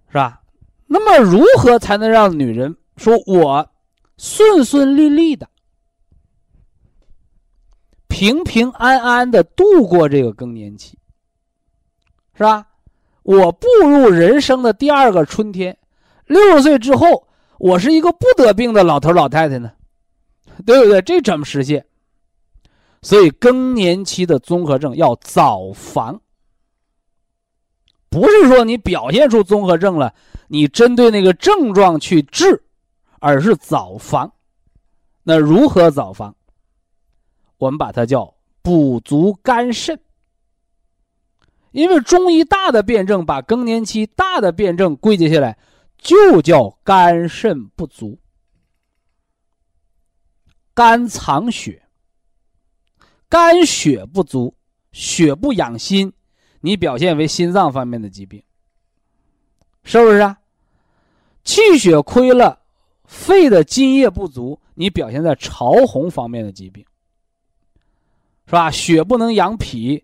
[0.09, 0.39] 是吧？
[0.85, 3.67] 那么如何才能让女人说我
[4.19, 5.49] 顺顺利利的、
[8.07, 10.95] 平平安安的度过这个更年期，
[12.35, 12.67] 是吧？
[13.23, 15.75] 我步入人生的第二个春天，
[16.27, 17.27] 六十岁之后，
[17.57, 19.71] 我是一个不得病的老头老太太呢，
[20.63, 21.01] 对不对？
[21.01, 21.85] 这怎么实现？
[23.01, 26.21] 所以更年期的综合症要早防，
[28.09, 30.13] 不是说你表现出综合症了，
[30.47, 32.63] 你针对那个症状去治，
[33.19, 34.31] 而是早防。
[35.23, 36.35] 那如何早防？
[37.57, 39.99] 我们把它叫补足肝肾。
[41.71, 45.57] 因为中医大的辩证把更年期大的辩证归结下来，
[45.97, 48.17] 就叫肝肾不足。
[50.75, 51.81] 肝藏血，
[53.27, 54.53] 肝血不足，
[54.91, 56.13] 血不养心，
[56.59, 58.43] 你表现为心脏方面的疾病，
[59.83, 60.37] 是不是啊？
[61.43, 62.59] 气血亏了，
[63.05, 66.85] 肺的津液不足，你表现在潮红方面的疾病，
[68.45, 68.69] 是吧？
[68.69, 70.03] 血不能养脾，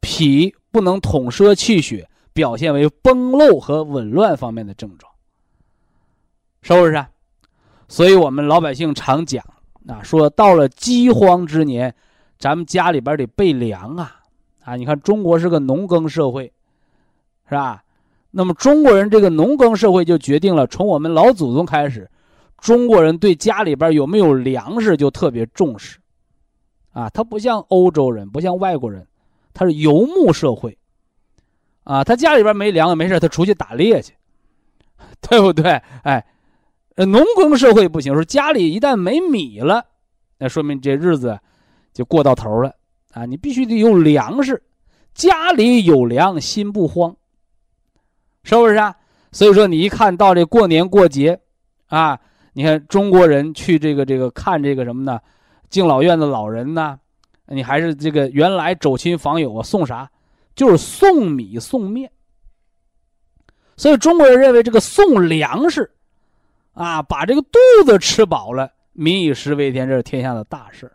[0.00, 0.54] 脾。
[0.74, 5.12] 不能统摄气血，表现为崩漏和紊乱方面的症状，
[6.62, 7.08] 是不是啊？
[7.86, 9.44] 所以我们老百姓常讲
[9.88, 11.94] 啊，说到了饥荒之年，
[12.38, 14.20] 咱们家里边得备粮啊
[14.64, 14.76] 啊！
[14.76, 16.52] 你看中国是个农耕社会，
[17.48, 17.82] 是吧？
[18.30, 22.10] 那么中国人这个农耕社会就决定了，从我们老祖宗开始，
[22.58, 25.98] 中国人对家里边有没有粮食就特别重视，
[26.92, 29.06] 啊，他不像欧洲人，不像外国人。
[29.56, 30.76] 他是游牧社会，
[31.84, 34.12] 啊，他家里边没粮没事他出去打猎去，
[35.22, 35.80] 对不对？
[36.02, 36.26] 哎，
[36.96, 39.84] 农耕社会不行，说家里一旦没米了，
[40.38, 41.38] 那说明这日子
[41.92, 42.72] 就过到头了
[43.12, 43.24] 啊！
[43.24, 44.62] 你必须得有粮食，
[45.12, 47.16] 家里有粮心不慌，
[48.44, 48.94] 是不是啊？
[49.32, 51.40] 所以说，你一看到这过年过节，
[51.86, 52.20] 啊，
[52.52, 55.18] 你看中国人去这个这个看这个什么呢？
[55.70, 57.00] 敬老院的老人呢？
[57.46, 60.08] 你还是这个原来走亲访友啊，送啥？
[60.54, 62.12] 就是送米送面。
[63.76, 65.90] 所以中国人认为这个送粮食，
[66.74, 70.92] 啊，把这个肚子吃饱了，民以食为天，这是天下的大事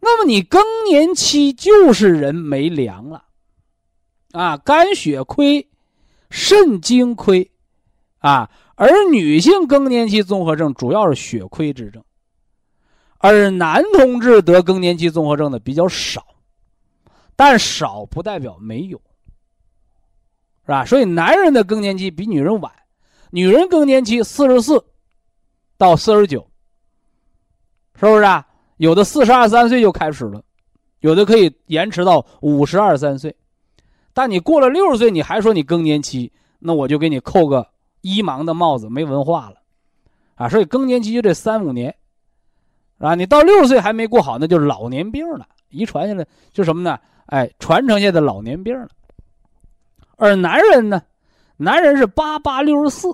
[0.00, 3.24] 那么你更年期就是人没粮了，
[4.32, 5.66] 啊，肝血亏，
[6.30, 7.50] 肾精亏，
[8.18, 12.04] 啊，而女性更年期综合症主要是血亏之症。
[13.18, 16.22] 而男同志得更年期综合症的比较少，
[17.34, 18.98] 但少不代表没有，
[20.66, 20.84] 是吧？
[20.84, 22.70] 所以男人的更年期比女人晚，
[23.34, 24.84] 女人更年期四十四
[25.76, 26.46] 到四十九，
[27.98, 28.46] 是不是啊？
[28.76, 30.40] 有的四十二三岁就开始了，
[31.00, 33.34] 有的可以延迟到五十二三岁，
[34.12, 37.66] 但你过了六十岁你还说你更年期，那我就给你扣个
[38.02, 39.56] 一盲的帽子，没文化了，
[40.36, 40.48] 啊！
[40.48, 41.92] 所以更年期就这三五年。
[42.98, 46.96] 啊，你到六十岁还没过好，那就是老年病了，遗传下来就什么呢？
[47.26, 48.88] 哎，传承下的老年病了。
[50.14, 51.02] 而男人呢，
[51.56, 53.12] 男人是八八六十四，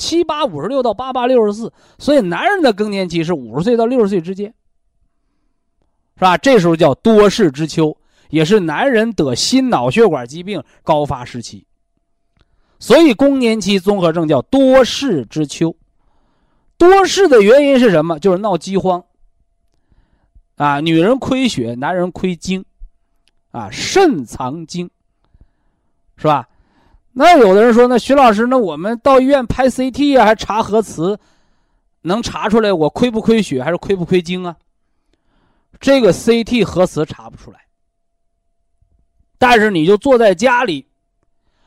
[0.00, 4.52] 七八五十六到八八六十四，所以男人的更年期是五十岁到六十岁之间，
[6.16, 6.38] 是吧？
[6.38, 7.94] 这时候叫多事之秋，
[8.30, 11.66] 也是男人得心脑血管疾病高发时期，
[12.78, 15.76] 所以更年期综合症叫多事之秋。
[16.78, 18.18] 多事的原因是什么？
[18.18, 19.04] 就是闹饥荒。
[20.56, 22.64] 啊，女人亏血，男人亏精，
[23.50, 24.90] 啊，肾藏精，
[26.16, 26.48] 是吧？
[27.12, 31.18] 那有的人说，那徐老师，那我们到医院拍 CT 啊，还查核磁，
[32.02, 34.56] 能查出来我亏不亏血，还是亏不亏精啊？
[35.80, 37.60] 这个 CT 核磁查不出来，
[39.38, 40.86] 但是你就坐在家里，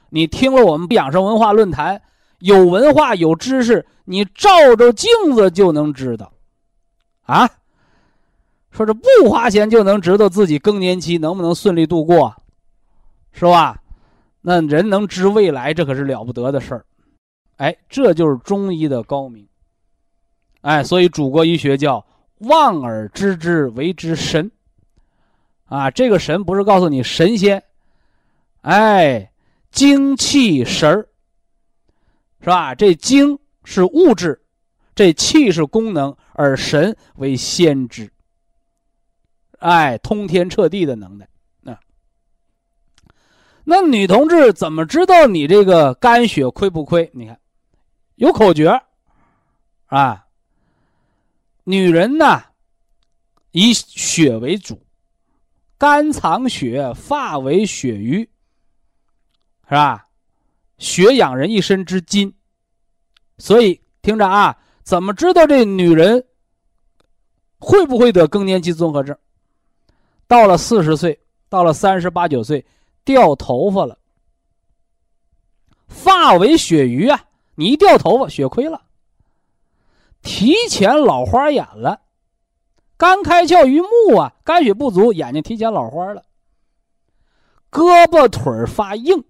[0.10, 2.02] 你听了我们养生文化论坛。
[2.40, 6.34] 有文化有知识，你照着镜子就能知道，
[7.22, 7.50] 啊，
[8.70, 12.36] 说这不花钱就能知道自己更年期能不能顺利度过，
[13.32, 13.82] 是吧？
[14.44, 16.86] 那人能知未来，这可是了不得的事儿，
[17.58, 19.48] 哎，这就是中医的高明，
[20.62, 22.06] 哎，所以祖国医学叫
[22.40, 24.52] 望而知之为之神，
[25.66, 27.64] 啊，这个神不是告诉你神仙，
[28.62, 29.32] 哎，
[29.72, 31.08] 精气神儿。
[32.42, 32.76] 是吧？
[32.76, 34.42] 这精是物质，
[34.94, 38.12] 这气是功能，而神为先知。
[39.60, 41.26] 哎，通天彻地的能耐。
[43.64, 47.10] 那女同志怎么知道你这个肝血亏不亏？
[47.14, 47.40] 你看，
[48.16, 48.70] 有口诀
[49.86, 50.26] 啊。
[51.64, 52.44] 女人呢，
[53.52, 54.86] 以血为主，
[55.78, 58.20] 肝藏血，发为血余，
[59.64, 60.08] 是吧？
[60.78, 62.34] 血养人一身之筋，
[63.38, 66.22] 所以听着啊，怎么知道这女人
[67.60, 69.18] 会不会得更年期综合症？
[70.28, 72.66] 到了四十岁，到了三十八九岁，
[73.06, 73.98] 掉头发了，
[75.88, 77.26] 发为血余啊！
[77.56, 78.82] 你一掉头发，血亏了，
[80.22, 82.02] 提前老花眼了，
[82.98, 86.24] 肝开窍于目啊，肝血不足，眼睛提前老花了，
[87.70, 89.24] 胳膊腿发硬。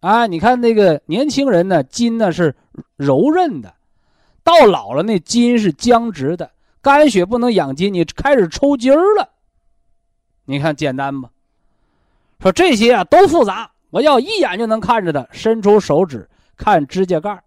[0.00, 2.54] 啊，你看那个年轻人呢，筋呢是
[2.96, 3.74] 柔韧的，
[4.44, 9.30] 到老了那筋是僵直的，肝血不能养筋，你开始抽筋儿了。
[10.44, 11.30] 你看简单吧？
[12.40, 17.42] 说这些啊都复杂，我要一眼就能看着的，伸出手指看指甲盖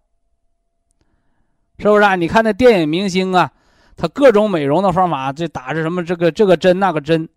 [1.78, 2.14] 是不是啊？
[2.16, 3.50] 你看那电影明星啊，
[3.96, 7.28] 他各种美容的方法，这打着什么这个这个针那个针，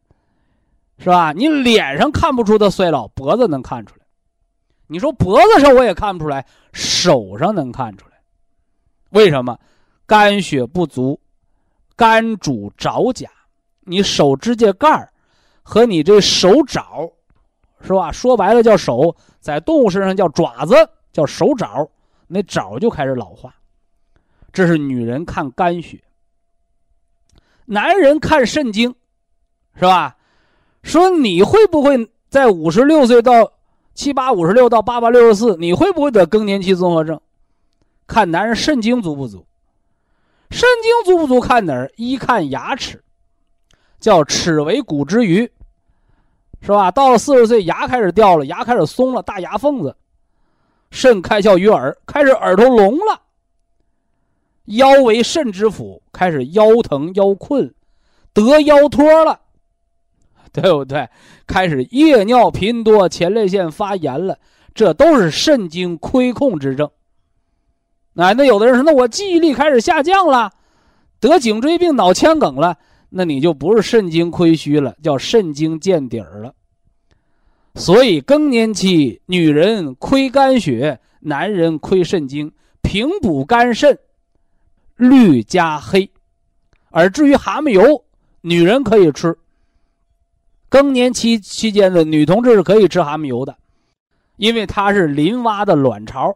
[0.97, 1.31] 是吧？
[1.31, 4.05] 你脸上看不出他衰老，脖子能看出来。
[4.87, 8.19] 你说脖子上我也看不出来，手上能看出来，
[9.11, 9.57] 为什么？
[10.05, 11.17] 肝血不足，
[11.95, 13.29] 肝主爪甲，
[13.79, 15.09] 你手指甲盖
[15.63, 17.09] 和你这手爪，
[17.83, 18.11] 是吧？
[18.11, 20.75] 说白了叫手，在动物身上叫爪子，
[21.11, 21.87] 叫手爪，
[22.27, 23.53] 那爪就开始老化。
[24.51, 26.01] 这是女人看肝血，
[27.65, 28.95] 男人看肾精，
[29.75, 30.15] 是吧？
[30.81, 33.51] 说你会不会在五十六岁到？
[33.95, 37.21] 七八五十六到八八六十四，你会不会得更年期综合症？
[38.07, 39.45] 看男人肾精足不足，
[40.49, 41.91] 肾精足不足看哪儿？
[41.95, 43.03] 一看牙齿，
[43.99, 45.47] 叫齿为骨之余，
[46.65, 46.89] 是吧？
[46.89, 49.95] 到了四十岁，牙开始掉了，牙开始松了，大牙缝子。
[50.91, 53.21] 肾开窍于耳，开始耳朵聋了。
[54.65, 57.73] 腰为肾之府，开始腰疼腰困，
[58.33, 59.41] 得腰托了。
[60.53, 61.09] 对不对？
[61.45, 64.37] 开始夜尿频多，前列腺发炎了，
[64.73, 66.89] 这都是肾精亏空之症。
[68.15, 70.51] 哎，那有的人说，那我记忆力开始下降了，
[71.19, 72.77] 得颈椎病、脑腔梗了，
[73.15, 76.55] 那你就不是肾精亏虚了，叫肾精见底儿了。
[77.75, 82.51] 所以更年期女人亏肝血，男人亏肾精，
[82.81, 83.99] 平补肝肾，
[84.95, 86.09] 绿加黑。
[86.89, 88.03] 而至于蛤蟆油，
[88.41, 89.37] 女人可以吃。
[90.67, 93.55] 更年期期间的女同志是可以吃蛤蟆油的，
[94.37, 96.35] 因为它是林蛙的卵巢，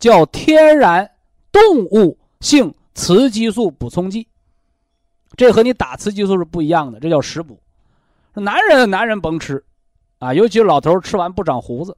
[0.00, 1.08] 叫天然
[1.52, 4.26] 动物性雌激素补充剂。
[5.36, 7.58] 这和你打雌激素是不一样的，这叫食补。
[8.34, 9.62] 男人男人甭吃，
[10.18, 11.96] 啊，尤其是老头吃完不长胡子，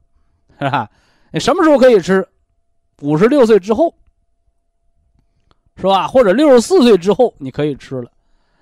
[0.59, 0.89] 是吧？
[1.31, 2.27] 你什么时候可以吃？
[3.01, 3.93] 五十六岁之后，
[5.75, 6.07] 是吧？
[6.07, 8.11] 或者六十四岁之后你可以吃了。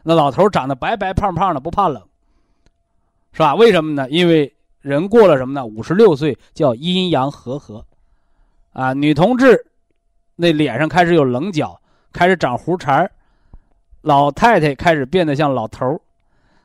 [0.04, 2.02] 那老头长得白白胖胖的，不怕冷。
[3.34, 3.56] 是吧？
[3.56, 4.10] 为什么呢？
[4.10, 5.66] 因为人过了什么呢？
[5.66, 7.86] 五十六岁叫阴阳和合，
[8.72, 9.66] 啊，女同志
[10.36, 11.78] 那脸上开始有棱角，
[12.14, 13.12] 开始长胡茬儿
[14.06, 16.00] 老太太开始变得像老头儿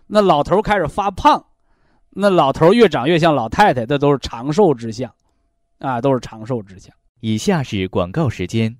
[0.06, 1.42] 那老头儿开始发胖，
[2.10, 5.10] 那老头儿越长越像老太太，这都是长寿之相，
[5.78, 6.94] 啊，都是长寿之相。
[7.20, 8.76] 以下是广告时间。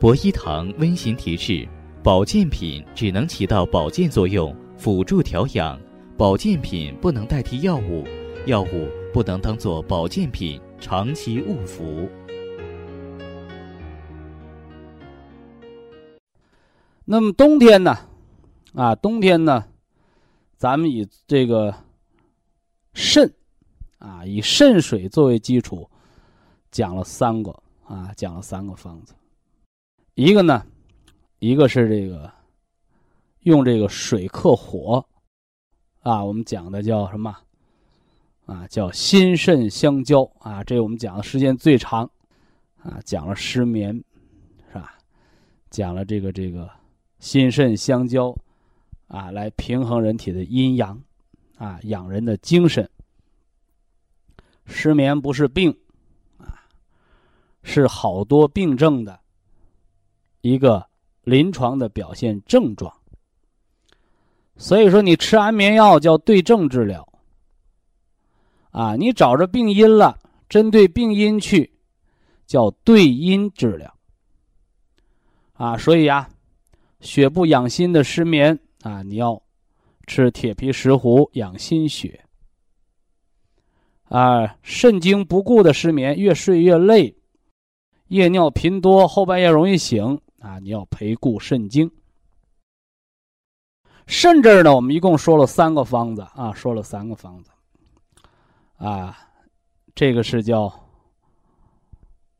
[0.00, 1.68] 博一堂温馨提示：
[2.02, 4.56] 保健品只能起到保健作用。
[4.78, 5.78] 辅助调养，
[6.16, 8.02] 保健品不能代替药物，
[8.46, 12.08] 药物不能当做保健品长期误服。
[17.04, 17.96] 那么冬天呢？
[18.74, 19.64] 啊，冬天呢，
[20.56, 21.74] 咱们以这个
[22.92, 23.32] 肾
[23.98, 25.88] 啊，以肾水作为基础，
[26.70, 27.50] 讲了三个
[27.84, 29.14] 啊，讲了三个方子。
[30.14, 30.64] 一个呢，
[31.38, 32.32] 一个是这个。
[33.40, 35.04] 用这个水克火，
[36.00, 37.36] 啊，我们讲的叫什么？
[38.46, 42.10] 啊，叫心肾相交啊，这我们讲的时间最长，
[42.82, 44.02] 啊，讲了失眠，
[44.72, 44.94] 是吧？
[45.68, 46.70] 讲了这个这个
[47.24, 48.36] 心肾相交，
[49.08, 51.00] 啊，来平衡人体的阴阳，
[51.56, 52.86] 啊，养人的精神。
[54.66, 55.74] 失眠不是病，
[56.36, 56.68] 啊，
[57.62, 59.18] 是好多病症的
[60.42, 60.86] 一个
[61.22, 62.94] 临床的表现症状。
[64.58, 67.10] 所以说，你吃安眠药叫对症治疗，
[68.70, 71.72] 啊，你找着病因了，针对病因去，
[72.46, 73.96] 叫对因治疗，
[75.54, 76.28] 啊，所以啊，
[77.04, 79.40] 血不养心的失眠啊，你要
[80.06, 82.24] 吃铁皮石斛养心血，
[84.04, 87.14] 啊，肾精不固的失眠，越睡越累，
[88.08, 91.90] 夜尿频多，后半夜容易醒啊，你要培固肾精。
[94.06, 97.50] 肾这呢，我们一共说了三个方子啊，说了三个方子，
[98.76, 99.16] 啊，
[99.94, 100.72] 这个是叫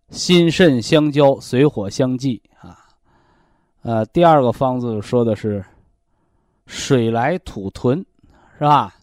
[0.08, 2.83] 心肾相交，水火相济啊，
[3.84, 5.62] 呃，第二个方子说的是
[6.66, 7.98] 水来土屯，
[8.58, 8.94] 是吧？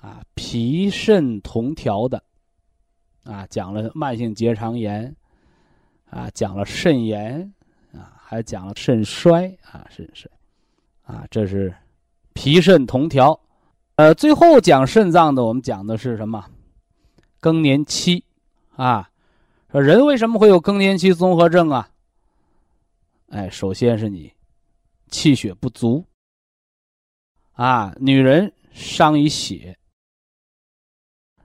[0.00, 2.20] 啊，脾肾同调的，
[3.22, 5.14] 啊，讲了慢性结肠炎，
[6.10, 7.40] 啊，讲了肾炎，
[7.92, 10.28] 啊，还讲了肾衰，啊，肾衰。
[11.04, 11.72] 啊，这是
[12.32, 13.38] 脾肾同调，
[13.94, 16.44] 呃，最后讲肾脏的，我们讲的是什么？
[17.38, 18.24] 更年期
[18.74, 19.08] 啊，
[19.70, 21.88] 说人为什么会有更年期综合症啊？
[23.30, 24.32] 哎，首先是你
[25.08, 26.04] 气血不足
[27.52, 29.78] 啊，女人伤于血，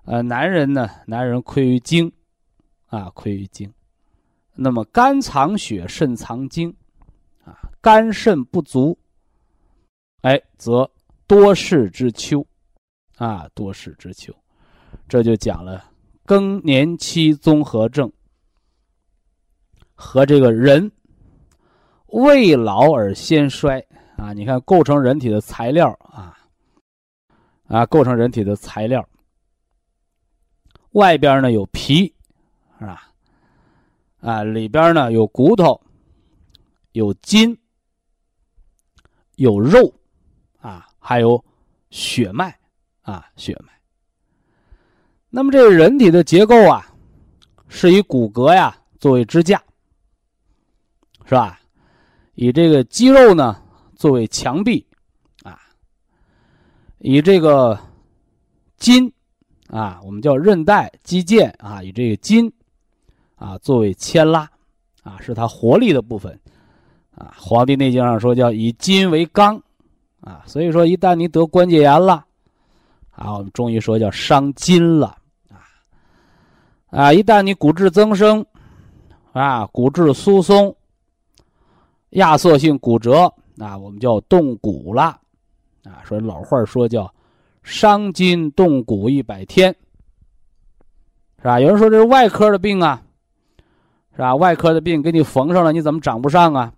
[0.05, 2.11] 呃，男人呢，男人亏于精
[2.87, 3.71] 啊，亏于精，
[4.55, 6.75] 那么肝藏血，肾藏精
[7.43, 8.97] 啊，肝肾不足。
[10.21, 10.89] 哎，则
[11.27, 12.43] 多事之秋，
[13.17, 14.33] 啊，多事之秋，
[15.07, 15.91] 这就讲了
[16.25, 18.11] 更年期综合症
[19.93, 20.91] 和这个人
[22.23, 23.85] 未老而先衰
[24.17, 24.31] 啊。
[24.33, 26.37] 你看，构成人体的材料啊，
[27.67, 29.07] 啊，构成人体的材料，
[30.91, 32.13] 外边呢有皮，
[32.79, 33.11] 是吧？
[34.21, 35.79] 啊，里边呢有骨头，
[36.93, 37.57] 有筋，
[39.35, 39.93] 有肉。
[40.61, 41.45] 啊，还有
[41.91, 42.57] 血脉
[43.03, 43.71] 啊，血脉。
[45.29, 46.91] 那么这人体的结构啊，
[47.67, 49.61] 是以骨骼呀作为支架，
[51.25, 51.59] 是吧？
[52.35, 53.61] 以这个肌肉呢
[53.95, 54.85] 作为墙壁，
[55.43, 55.59] 啊，
[56.99, 57.77] 以这个
[58.77, 59.11] 筋
[59.67, 62.51] 啊，我们叫韧带、肌腱啊，以这个筋
[63.35, 64.49] 啊作为牵拉，
[65.03, 66.39] 啊，是它活力的部分，
[67.15, 69.61] 啊，《黄帝内经》上说叫以筋为纲。
[70.21, 72.25] 啊，所以说一旦你得关节炎了，
[73.11, 75.15] 啊，我们中医说叫伤筋了，
[75.51, 75.61] 啊，
[76.89, 78.43] 啊，一旦你骨质增生，
[79.33, 80.75] 啊，骨质疏松，
[82.15, 85.03] 压缩性骨折，啊，我们叫动骨了，
[85.83, 87.13] 啊，说老话说叫
[87.63, 89.75] 伤筋动骨一百天，
[91.37, 91.59] 是吧？
[91.59, 93.01] 有人说这是外科的病啊，
[94.13, 94.35] 是吧？
[94.35, 96.73] 外科的病给你缝上了，你怎么长不上啊？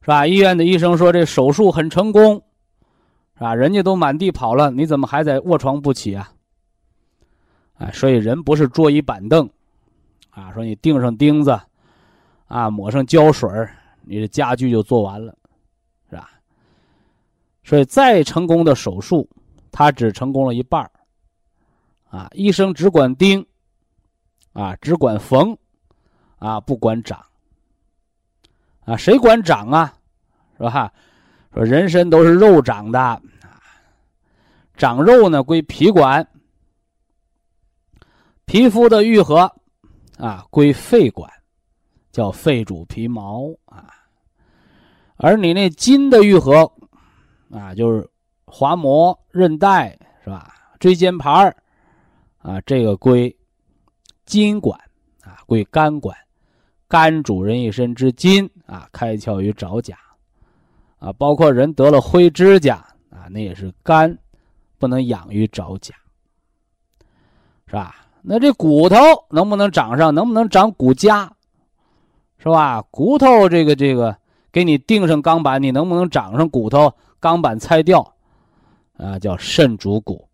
[0.00, 0.26] 是吧？
[0.26, 2.42] 医院的医生说这手术很成功，
[3.34, 3.54] 是吧？
[3.54, 6.32] 人家都满地跑了，你怎么还在卧床不起啊？
[7.74, 9.48] 哎，所以人不是桌椅板凳，
[10.30, 11.60] 啊，说你钉上钉子，
[12.48, 13.48] 啊，抹上胶水
[14.02, 15.36] 你的家具就做完了，
[16.10, 16.30] 是吧？
[17.62, 19.28] 所以再成功的手术，
[19.70, 20.90] 他只成功了一半
[22.08, 23.46] 啊，医生只管钉，
[24.54, 25.56] 啊，只管缝，
[26.38, 27.24] 啊，不管长，
[28.84, 29.94] 啊，谁管长啊？
[30.56, 30.92] 是吧？
[31.54, 33.22] 说人参都是肉长的，
[34.76, 36.26] 长肉呢归脾管，
[38.44, 39.52] 皮肤的愈合
[40.16, 41.30] 啊归肺管，
[42.18, 43.94] 叫肺主皮毛啊。
[45.18, 46.68] 而你那筋的愈合
[47.48, 48.08] 啊，就是
[48.44, 50.52] 滑膜、韧带是吧？
[50.80, 51.54] 椎间盘
[52.38, 53.36] 啊，这个归
[54.26, 54.76] 筋管
[55.22, 56.16] 啊，归肝管。
[56.88, 59.96] 肝主人一身之筋啊，开窍于爪甲。
[60.98, 64.18] 啊，包括人得了灰指甲啊，那也是肝
[64.76, 65.94] 不能养于爪甲，
[67.68, 67.94] 是吧？
[68.22, 68.96] 那这骨头
[69.30, 70.12] 能不能长上？
[70.12, 71.30] 能不能长骨痂？
[72.38, 72.82] 是吧？
[72.90, 74.16] 骨头这个这个
[74.50, 76.92] 给你钉上钢板，你能不能长上骨头？
[77.20, 78.14] 钢板拆掉
[78.96, 80.28] 啊，叫肾主骨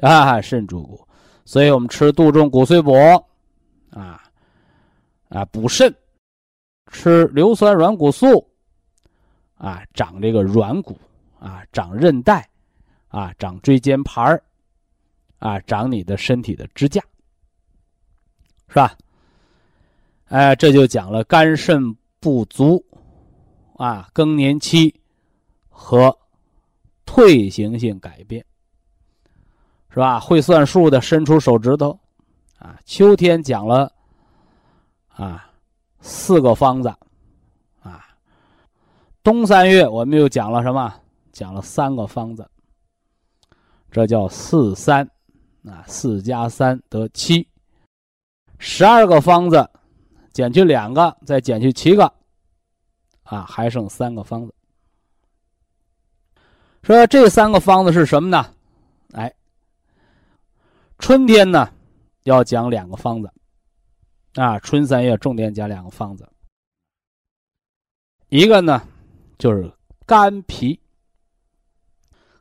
[0.00, 1.06] 啊，肾主骨。
[1.44, 2.94] 所以我们吃杜仲骨髓补
[3.90, 4.22] 啊
[5.28, 5.94] 啊补肾，
[6.90, 8.48] 吃硫酸软骨素。
[9.54, 10.98] 啊，长这个软骨，
[11.38, 12.48] 啊，长韧带，
[13.06, 14.42] 啊，长椎间盘儿，
[15.38, 17.00] 啊，长你的身体的支架，
[18.66, 18.96] 是吧？
[20.32, 22.82] 哎，这就讲了肝肾不足，
[23.76, 24.98] 啊，更年期
[25.68, 26.16] 和
[27.04, 28.42] 退行性改变，
[29.90, 30.18] 是吧？
[30.18, 32.00] 会算数的伸出手指头，
[32.58, 33.92] 啊，秋天讲了，
[35.08, 35.50] 啊，
[36.00, 36.88] 四个方子。
[37.82, 38.02] 啊
[39.22, 40.94] 冬三月，我们又讲了什么？
[41.30, 42.50] 讲了三个方子，
[43.90, 45.06] 这叫四三
[45.66, 47.46] 啊，四加三得七，
[48.58, 49.68] 十二个方子，
[50.32, 52.12] 减去两个，再减去七个，
[53.22, 54.54] 啊，还剩三个方子。
[56.82, 58.54] 说这三个方子是什么呢？
[59.12, 59.32] 哎，
[60.98, 61.72] 春天呢
[62.24, 63.32] 要讲两个方子，
[64.34, 66.28] 啊，春三月重点讲两个方子。
[68.28, 68.82] 一个呢
[69.38, 69.70] 就是
[70.06, 70.80] 肝脾，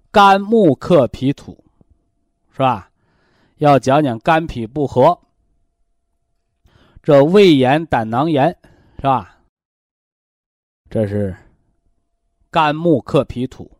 [0.10, 1.64] 肝木克脾土，
[2.52, 2.90] 是吧？
[3.58, 5.20] 要讲讲肝脾不和，
[7.04, 8.56] 这胃炎、胆囊炎，
[8.98, 9.40] 是吧？
[10.90, 11.36] 这是
[12.50, 13.72] 肝木克脾土，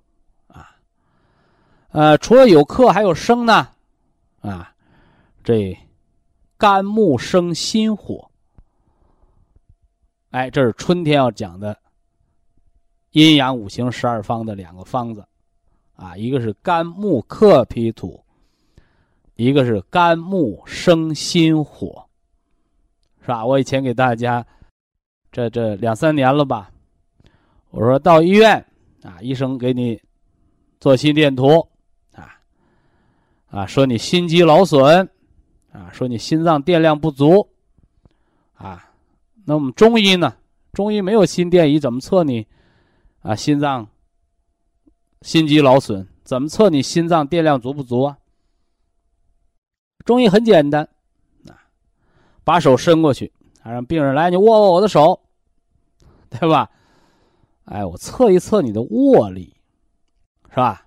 [0.48, 0.76] 啊，
[1.90, 3.68] 呃，除了有克，还有生呢，
[4.40, 4.74] 啊，
[5.44, 5.78] 这
[6.58, 8.32] 肝木生心火。
[10.30, 11.78] 哎，这是春天要讲的
[13.12, 15.24] 阴阳五行十二方的两个方子，
[15.96, 18.24] 啊，一个是肝木克脾土，
[19.36, 22.01] 一个是肝木生心火，
[23.22, 23.46] 是吧？
[23.46, 24.46] 我以前给大家
[25.32, 26.72] 这这两三年了吧，
[27.70, 28.66] 我说到医院
[29.04, 30.02] 啊，医生给你
[30.80, 31.68] 做心电图，
[32.14, 32.40] 啊
[33.50, 35.10] 啊，说你心肌劳损，
[35.72, 37.50] 啊，说你心脏电量不足，
[38.54, 38.88] 啊。
[39.46, 40.36] 那我们中医呢？
[40.72, 42.48] 中医没有心电仪，怎么测你
[43.22, 43.88] 啊心脏
[45.22, 46.08] 心肌劳损？
[46.24, 48.18] 怎么测你心脏电量足不足啊？
[50.06, 50.88] 中医很简单，
[52.44, 53.32] 把手伸过去，
[53.64, 55.20] 让病人来，你握握我的手，
[56.30, 56.70] 对吧？
[57.66, 59.56] 哎，我测一测你的握力，
[60.50, 60.86] 是吧？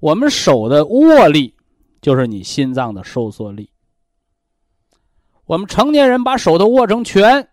[0.00, 1.54] 我们手的握力
[2.00, 3.70] 就是你心脏的收缩力。
[5.46, 7.46] 我们成年人把手都握成拳。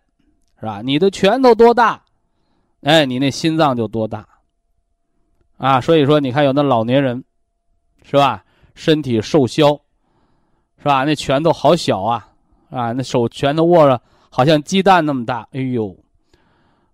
[0.60, 0.82] 是吧？
[0.82, 2.04] 你的拳头多大，
[2.80, 4.26] 哎，你那心脏就多大。
[5.56, 7.22] 啊，所以说你看有那老年人，
[8.02, 8.44] 是吧？
[8.74, 9.80] 身体瘦削，
[10.78, 11.04] 是吧？
[11.04, 12.27] 那拳头好小啊，
[12.70, 14.00] 啊，那手拳头握着
[14.30, 15.48] 好像鸡蛋那么大。
[15.52, 15.96] 哎呦，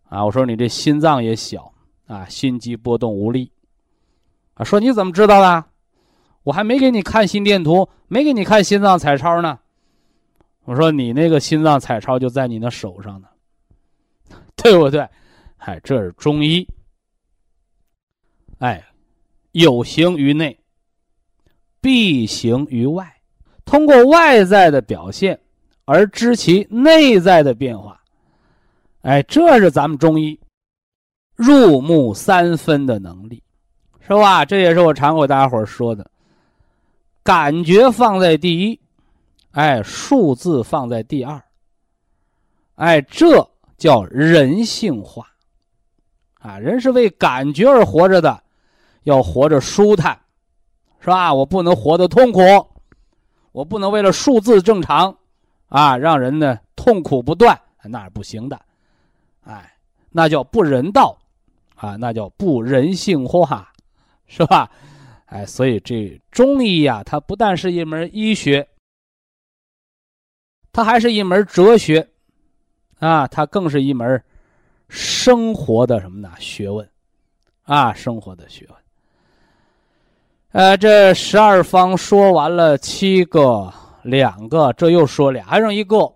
[0.08, 1.72] 啊，我说你这心脏也小
[2.06, 3.50] 啊，心肌波动无力。
[4.54, 5.64] 啊，说你怎么知道的？
[6.44, 9.58] 我还没给你看心电图，没给你看心脏彩超呢。
[10.64, 13.28] 我说你那个心脏彩超就在你那手上呢。
[14.56, 15.08] 对不对？
[15.58, 16.66] 哎，这是中医。
[18.58, 18.84] 哎，
[19.52, 20.58] 有形于内，
[21.80, 23.10] 必形于外。
[23.64, 25.40] 通过外在的表现
[25.84, 28.00] 而知其内在的变化。
[29.02, 30.38] 哎，这是咱们中医
[31.34, 33.42] 入木三分的能力，
[34.00, 34.44] 是吧？
[34.44, 36.10] 这也是我常给大家伙说的：
[37.22, 38.80] 感觉放在第一，
[39.52, 41.42] 哎，数字放在第二。
[42.76, 43.48] 哎，这。
[43.76, 45.26] 叫人性化，
[46.38, 48.42] 啊，人是为感觉而活着的，
[49.02, 50.18] 要活着舒坦，
[51.00, 51.34] 是吧？
[51.34, 52.40] 我不能活得痛苦，
[53.50, 55.14] 我不能为了数字正常，
[55.74, 58.60] 啊，让人呢痛苦不断，那是不行的，
[59.42, 59.76] 哎，
[60.10, 61.18] 那叫不人道，
[61.74, 63.72] 啊，那叫不人性化，
[64.28, 64.70] 是吧？
[65.26, 68.68] 哎，所以这中医呀，它不但是一门医学，
[70.70, 72.08] 它还是一门哲学。
[73.00, 74.22] 啊，它更是一门
[74.88, 76.30] 生活的什么呢？
[76.38, 76.88] 学问，
[77.64, 78.76] 啊，生活的学问。
[80.52, 86.14] 呃，这十二方说完了七个，两个，这又说俩，还剩一个，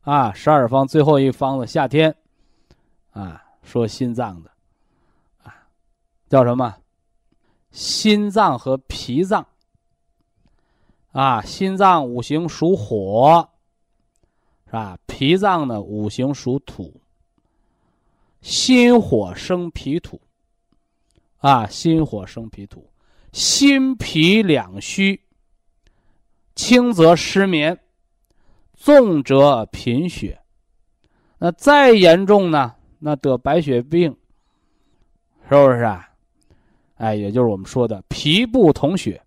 [0.00, 2.14] 啊，十二方最后一方子夏天，
[3.10, 4.50] 啊，说心脏的，
[5.42, 5.54] 啊，
[6.30, 6.74] 叫什么？
[7.70, 9.46] 心脏和脾脏，
[11.12, 13.46] 啊，心脏五行属火。
[14.70, 14.98] 是吧？
[15.06, 17.00] 脾脏呢，五行属土，
[18.42, 20.20] 心火生脾土，
[21.38, 22.86] 啊，心火生脾土，
[23.32, 25.22] 心脾两虚，
[26.58, 27.78] 轻则失眠，
[28.74, 30.36] 重则贫血，
[31.38, 34.10] 那再严重呢，那得白血病，
[35.48, 36.08] 是不是啊？
[36.96, 39.22] 哎，也就是我们说的脾不统血，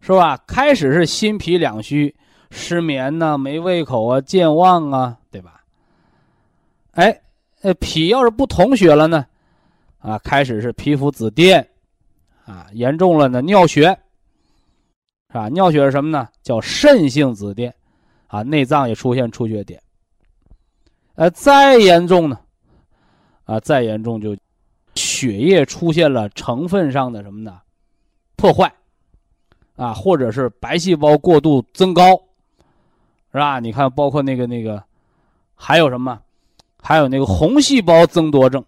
[0.00, 0.36] 是吧？
[0.44, 2.12] 开始是心脾两虚。
[2.50, 5.62] 失眠呢，没胃口啊，健忘啊，对吧？
[6.92, 7.20] 哎，
[7.60, 9.24] 呃，脾要是不统血了呢，
[9.98, 11.64] 啊，开始是皮肤紫癜，
[12.44, 13.96] 啊，严重了呢，尿血，
[15.28, 15.48] 是吧？
[15.48, 16.28] 尿血是什么呢？
[16.42, 17.72] 叫肾性紫癜，
[18.26, 19.80] 啊，内脏也出现出血点。
[21.14, 22.38] 呃，再严重呢，
[23.44, 24.36] 啊，再严重就
[24.94, 27.60] 血液出现了成分上的什么呢？
[28.36, 28.72] 破坏，
[29.76, 32.20] 啊，或者是白细胞过度增高。
[33.30, 33.60] 是吧？
[33.60, 34.82] 你看，包括那个那个，
[35.54, 36.18] 还有什么？
[36.80, 38.64] 还有那个红细胞增多症。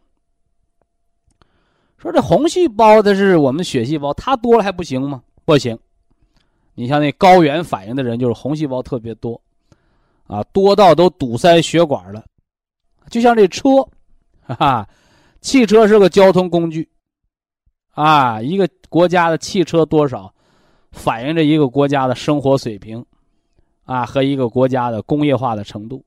[1.97, 5.23] 说这红细胞的是我们血细胞，它多了还不行吗？
[5.47, 5.79] 不行。
[6.81, 9.41] 你像那高原反应的人，就是红细胞特别多，
[10.27, 12.25] 啊，多到都堵塞血管了。
[13.11, 13.83] 就像这车，
[14.41, 14.89] 哈哈，
[15.43, 16.89] 汽车是个交通工具，
[17.91, 20.33] 啊，一个国家的汽车多少，
[20.93, 23.05] 反映着一个国家的生活水平。
[23.87, 26.05] 啊，和一个国家的工业化的程度，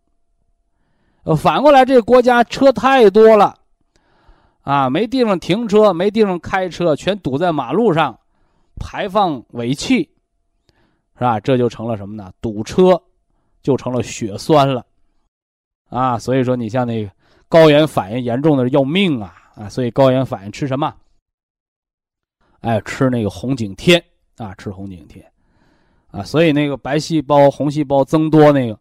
[1.23, 3.57] 呃，反过来，这个国家车太多了，
[4.61, 8.17] 啊，没地方停车，没地方开车，全堵在马路上，
[8.79, 10.09] 排放尾气，
[11.15, 11.39] 是吧？
[11.39, 12.31] 这就成了什么呢？
[12.41, 13.01] 堵车，
[13.61, 14.85] 就成了血栓了，
[15.89, 17.11] 啊，所以说你像那个
[17.47, 19.69] 高原反应严重的要命啊啊！
[19.69, 20.93] 所以高原反应吃什么？
[22.61, 24.03] 哎，吃那个红景天
[24.37, 25.25] 啊，吃红景天，
[26.11, 28.79] 啊，所以那个白细胞、红细胞增多那个，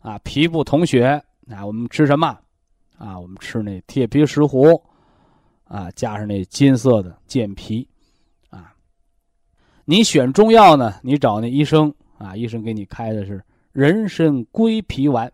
[0.00, 1.22] 啊，皮肤同血。
[1.50, 2.38] 啊，我们吃什么？
[2.98, 4.78] 啊，我们吃那铁皮石斛，
[5.64, 7.87] 啊，加上那金色的健脾，
[9.90, 10.96] 你选中药呢？
[11.02, 15.32] 你找那医生啊，医生给你开的是人参归脾丸。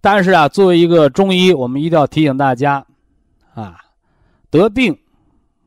[0.00, 2.86] 但是啊，作为一个中医，我们一定要提醒大家，
[3.52, 3.78] 啊，
[4.48, 4.98] 得病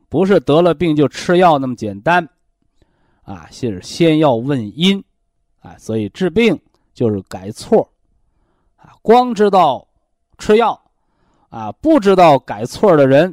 [0.08, 2.28] 不是得了病就吃药那么简单，
[3.22, 5.00] 啊，是先要问因，
[5.60, 6.60] 啊，所以治病
[6.92, 7.88] 就是改错。
[8.74, 9.86] 啊光知道
[10.36, 10.82] 吃药，
[11.48, 13.32] 啊，不知道改错的人，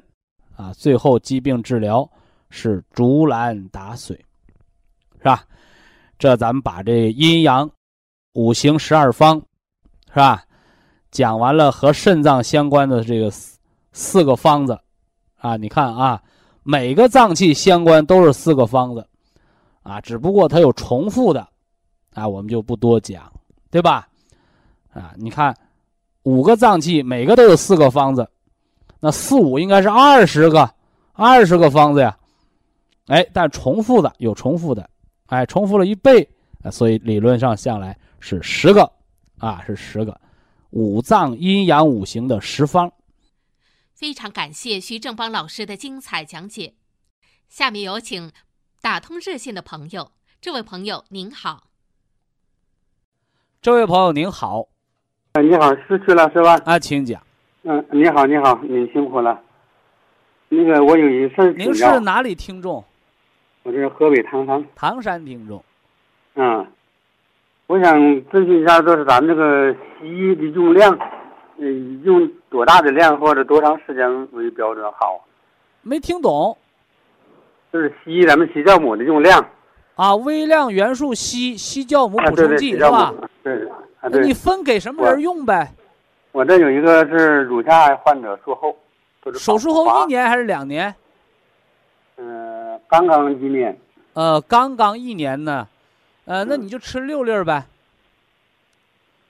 [0.56, 2.08] 啊，最后疾病治疗
[2.50, 4.16] 是竹篮打水，
[5.18, 5.44] 是吧？
[6.18, 7.70] 这咱们把这阴阳
[8.34, 9.42] 五行十二方，
[10.10, 10.44] 是吧？
[11.12, 13.32] 讲完了和肾脏相关的这个
[13.92, 14.80] 四个方子，
[15.38, 16.22] 啊，你看啊，
[16.64, 19.08] 每个脏器相关都是四个方子，
[19.84, 21.48] 啊，只不过它有重复的，
[22.14, 23.32] 啊，我们就不多讲，
[23.72, 24.08] 对吧？
[24.92, 25.56] 啊，你看，
[26.24, 28.28] 五个脏器每个都有四个方子，
[29.00, 30.70] 那四五应该是二十个，
[31.14, 32.18] 二十个方子呀。
[33.08, 34.90] 哎，但重复的有重复的，
[35.28, 36.30] 哎，重复了一倍
[36.64, 38.92] 啊，所以理论上下来是十个，
[39.40, 40.20] 啊，是十个，
[40.72, 42.92] 五脏阴阳五行的十方。
[43.94, 46.74] 非常感谢徐正邦老师的精彩讲解。
[47.50, 48.32] 下面有请
[48.82, 51.70] 打通热线的朋友，这位朋友您好。
[53.62, 54.68] 这位朋友您好。
[55.34, 56.56] 哎你好，失去了是吧？
[56.66, 57.22] 啊，请讲。
[57.64, 59.42] 嗯，你好，你好，你辛苦了。
[60.50, 62.84] 那个，我有一事您是哪里听众？
[63.68, 64.66] 我是河北唐山。
[64.78, 65.62] 唐山听众。
[66.36, 66.66] 嗯，
[67.68, 70.98] 我想咨询一下，就是咱们这个西医的用量，
[71.58, 75.22] 嗯，用多大的量或者多长时间为标准好？
[75.82, 76.58] 没听懂。
[77.74, 79.46] 就是西医咱们西酵母的用量。
[79.96, 83.14] 啊，微量元素硒，硒酵母补充剂是吧？
[83.44, 83.68] 对。
[84.02, 85.74] 那你分给什么人用呗？
[86.32, 88.74] 我这有一个是乳腺癌患者，术后，
[89.34, 90.96] 手术后一年还是两年？
[92.16, 92.57] 嗯，
[92.88, 93.78] 刚刚一年。
[94.14, 95.68] 呃，刚刚一年呢，
[96.26, 97.66] 呃，那你就吃六粒儿呗。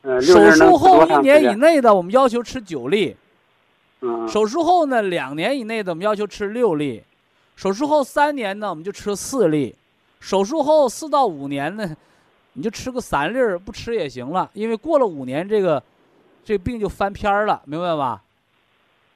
[0.04, 3.16] 嗯，手术后一年以内的，我们要求吃九粒。
[4.02, 4.28] 嗯。
[4.28, 7.04] 手术后呢，两年以内的，我们要求吃六粒。
[7.56, 9.76] 手术后三年呢，我们就吃四粒。
[10.20, 11.96] 手术后四到五年呢？
[12.54, 15.84] 你就吃个三粒儿，不吃也行了，因为过了五年，这个
[16.44, 18.20] 这病就翻篇儿了，明白吧？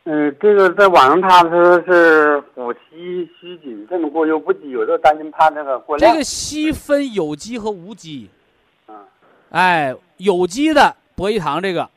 [0.04, 6.12] 嗯，这个在网上他说是补硒需谨慎过犹不及，有时候担心怕那个过量。
[6.12, 8.30] 这个硒分有机和无机。
[8.88, 8.95] 嗯。
[9.52, 11.89] 哎，有机的博益堂这个，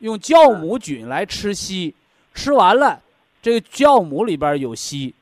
[0.00, 1.94] 用酵母菌来吃硒，
[2.34, 3.00] 吃完了，
[3.40, 5.14] 这个酵母里边有硒，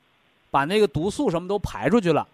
[0.51, 2.27] 把那个毒素什么都排出去了。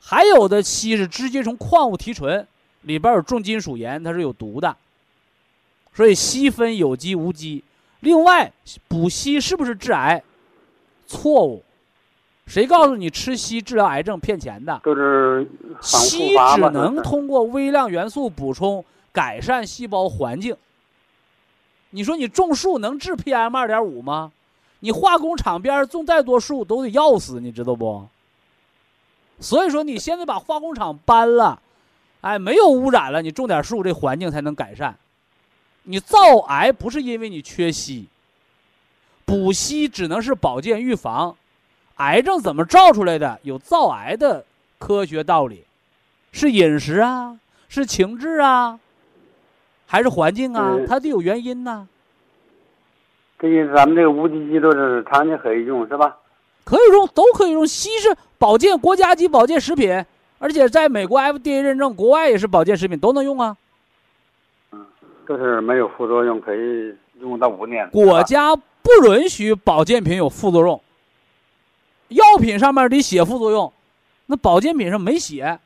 [0.00, 2.46] 还有的硒是直接从矿物提纯。
[2.82, 4.74] 里边有重金属盐，它是有毒的，
[5.92, 7.62] 所以硒分有机无机。
[8.00, 8.52] 另外，
[8.86, 10.22] 补硒是不是致癌？
[11.06, 11.64] 错误，
[12.46, 14.80] 谁告诉你吃硒治疗癌症骗钱的？
[14.84, 15.46] 就是
[15.80, 20.56] 硒只能通过微量元素补充改善细胞环境。
[21.90, 24.30] 你说你种树能治 PM 二点五吗？
[24.80, 28.06] 你化工厂边种再多树都得要死，你知道不？
[29.40, 31.60] 所以说你现在把化工厂搬了。
[32.20, 34.96] 哎，没有污染了，你种点树，这环境才能改善。
[35.90, 38.04] 你造癌不是因为你缺硒，
[39.24, 41.34] 补硒只能是保健预防。
[41.96, 43.40] 癌症怎么造出来的？
[43.42, 44.44] 有造癌的
[44.78, 45.64] 科学道理，
[46.30, 47.38] 是饮食啊，
[47.70, 48.78] 是情志啊，
[49.86, 50.76] 还是环境啊？
[50.86, 51.88] 它得有原因呢。
[53.38, 56.18] 这意思，咱们这个无机硒都是长期可以用，是吧？
[56.64, 57.64] 可以用，都可以用。
[57.66, 60.04] 硒是保健国家级保健食品。
[60.38, 63.56] 而且在美国 FDA 认证，国外也是保健食品，都能用啊。
[65.28, 67.88] 嗯，就是没有副作用，可以用到五年。
[67.90, 70.80] 国家不允许保健品有副作用，
[72.08, 73.70] 药品上面得写副作用，
[74.26, 75.58] 那保健品上没写。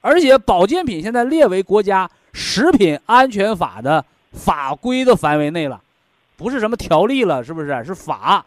[0.00, 5.80] 而且保健品现在列为国家食品安全法的法规的范围内了，
[6.36, 7.84] 不是什么条例了，是不是？
[7.84, 8.46] 是法，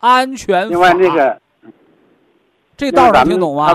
[0.00, 0.68] 安全法。
[0.68, 1.40] 另外那个，
[2.76, 3.74] 这道能听懂吗？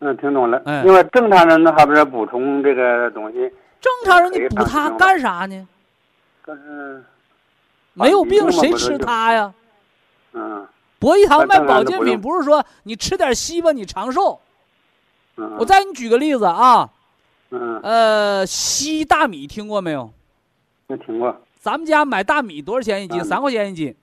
[0.00, 0.62] 嗯，听懂了。
[0.64, 3.50] 嗯，另外正常人呢，还不是补充这个东西？
[3.80, 5.68] 正常人你补它干啥呢？
[6.44, 7.04] 但是
[7.94, 9.52] 没有病谁吃它呀？
[10.32, 10.66] 嗯
[10.98, 14.40] 博一堂卖保健品不是说你吃点西瓜你长寿。
[15.36, 16.90] 嗯，我再给你举个例子啊，
[17.50, 20.10] 嗯呃，西大米听过没有？
[20.88, 23.20] 没听过，咱们家买大米多少钱一斤？
[23.20, 23.94] 嗯三块钱一斤，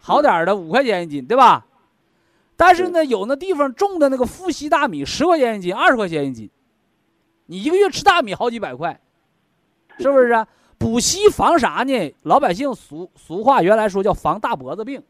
[0.00, 1.64] 好点儿的五块钱一斤，对吧？
[2.56, 6.50] 但是呢，有那地方种的那个富硒大米，十块钱一斤，二十块钱一斤，
[7.50, 9.00] 你一个月吃大米好几百块，
[9.98, 10.46] 是不是啊？
[10.76, 12.14] 补硒防啥呢？
[12.22, 15.02] 老百姓俗俗话原来说叫防大脖子病。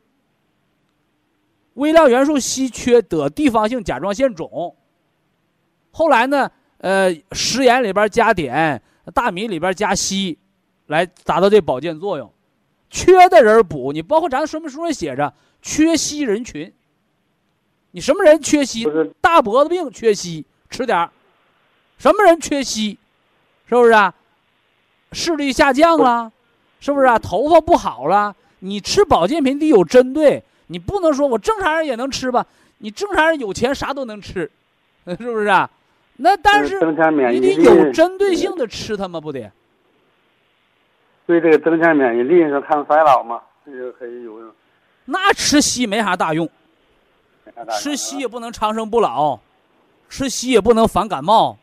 [1.74, 4.74] 微量元素硒缺得地方性甲状腺肿，
[5.90, 8.80] 后来呢，呃，食盐里边加碘，
[9.12, 10.36] 大米里边加硒，
[10.86, 12.32] 来达到这保健作用。
[12.88, 16.72] 缺的人补，你包括咱说明书上写着缺硒人群。
[17.90, 19.12] 你什么人缺硒？
[19.20, 21.10] 大脖子病缺硒，吃点儿。
[21.98, 22.96] 什么人缺硒？
[23.68, 24.14] 是不是啊？
[25.12, 26.32] 视力下降了，
[26.80, 27.18] 是不是啊？
[27.18, 32.46] 头发不好了，你吃保健品得有针对，你不能说我正常人也能吃吧？
[32.78, 34.50] 你正常人有钱啥都能吃，
[35.06, 35.68] 是不是啊？
[36.16, 39.20] 那但是你，得有针对性的吃它吗？
[39.20, 39.50] 不得？
[41.26, 44.50] 对这个增强免疫力是抗衰老嘛，这个可以有用。
[45.04, 46.48] 那吃硒没啥大用，
[47.44, 49.38] 没啥大用吃硒也不能长生不老，
[50.08, 51.58] 吃硒也不能防感冒。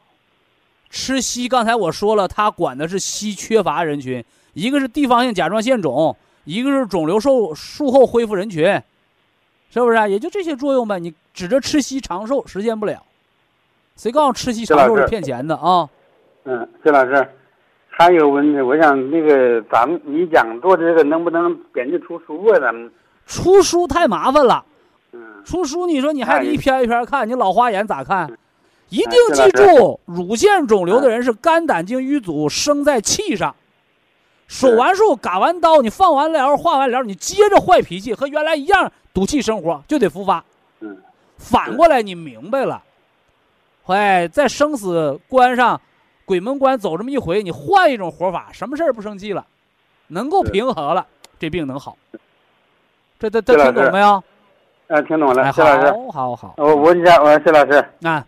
[0.96, 4.24] 吃硒，刚才我说了，它管的是硒缺乏人群，
[4.54, 6.16] 一个是地方性甲状腺肿，
[6.46, 8.82] 一个是肿瘤术术后恢复人群，
[9.70, 10.08] 是不是啊？
[10.08, 10.98] 也就这些作用呗。
[10.98, 13.04] 你指着吃硒长寿，实现不了。
[13.98, 15.90] 谁告诉吃硒长寿是骗钱的啊？
[16.46, 17.28] 嗯，谢老师，
[17.90, 22.60] 还有个问题，我想那个咱们你讲做这个能不能编辑出书啊？
[22.62, 22.90] 咱们
[23.26, 24.64] 出书太麻烦了，
[25.12, 28.32] 嗯出书你说你还得一篇一篇看，你老花眼咋看？
[28.96, 33.54] 一定哎记住，乳腺肿瘤的人是肝胆经淤阻生在气上，
[34.48, 40.44] 手完术、嘎完刀，你放完疗、化完疗，你接着坏脾气，和原来一样赌气生活，就得复发。
[40.80, 40.98] 嗯
[41.38, 42.82] 反过来，你明白了，
[43.88, 45.82] 哎，在生死关上，
[46.24, 49.46] 鬼门关走这么一回，你换一种活法，什么事儿不生气了，
[50.08, 51.06] 能够平和了，
[51.38, 51.98] 这病能好。
[53.20, 54.24] 这这这听懂没有？
[54.88, 55.92] 啊，听懂了，谢，老师。
[56.14, 56.54] 好，好，好。
[56.56, 58.26] 我问一下，我谢老师，啊，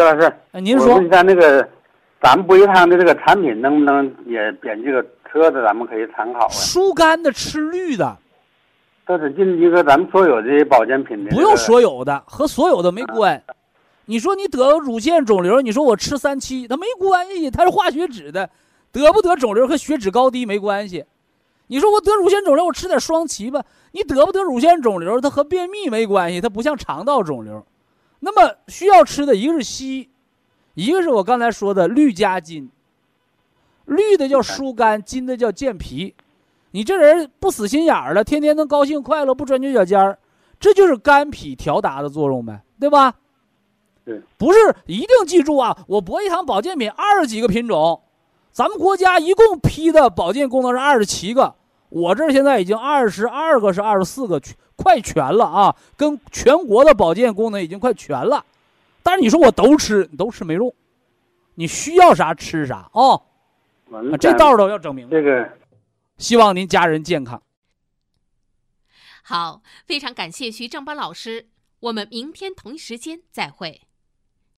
[0.00, 1.68] 薛老师，哎您说我问一下那个
[2.22, 6.48] 咱们不一堂的这个产品能不能也编这个车子，咱们可以参考啊？
[6.48, 8.16] 疏肝的、吃绿的，
[9.06, 11.54] 都是进一个咱们所有的保健品的、不用。
[11.54, 13.42] 所有的，和所有的没关。
[14.06, 18.48] 你说你得乳腺肿瘤，你说我吃三七，它没关系，它是化血脂的，
[18.90, 21.04] 得不得肿瘤和血脂高低没关系。
[21.66, 27.62] 你说我得乳腺肿瘤，我吃点双歧吧，你得不得乳腺肿瘤，它和便秘没关系，它不像肠道肿瘤。
[28.20, 30.08] 那么需要吃的一个是硒，
[30.74, 32.70] 一个是我刚才说的绿加金。
[33.86, 36.14] 绿的叫疏肝，金的叫健脾。
[36.70, 40.16] 你这人不死心眼儿了，天天能高兴快乐，不钻牛角尖儿，
[40.60, 43.12] 这就是肝脾调达的作用呗，对吧？
[44.04, 45.76] 对，不是一定记住啊！
[45.88, 48.00] 我博一堂保健品二十几个品种，
[48.52, 51.54] 咱们国家一共批的保健功能是二十七个，
[51.90, 55.76] 我这儿现在已经二十二个是二十四个，全快全了啊！
[55.96, 58.44] 跟全国的保健功能已经快全了。
[59.02, 60.72] 但是你说我都吃，你都吃没用，
[61.56, 63.20] 你需要啥吃啥啊、
[63.88, 65.10] 我们啊这道儿都要整明白。
[65.10, 65.50] 这个
[66.16, 67.42] 希望您家人健康。
[69.22, 71.48] 好，非常感谢徐正邦老师，
[71.80, 73.82] 我们明天同一时间再会。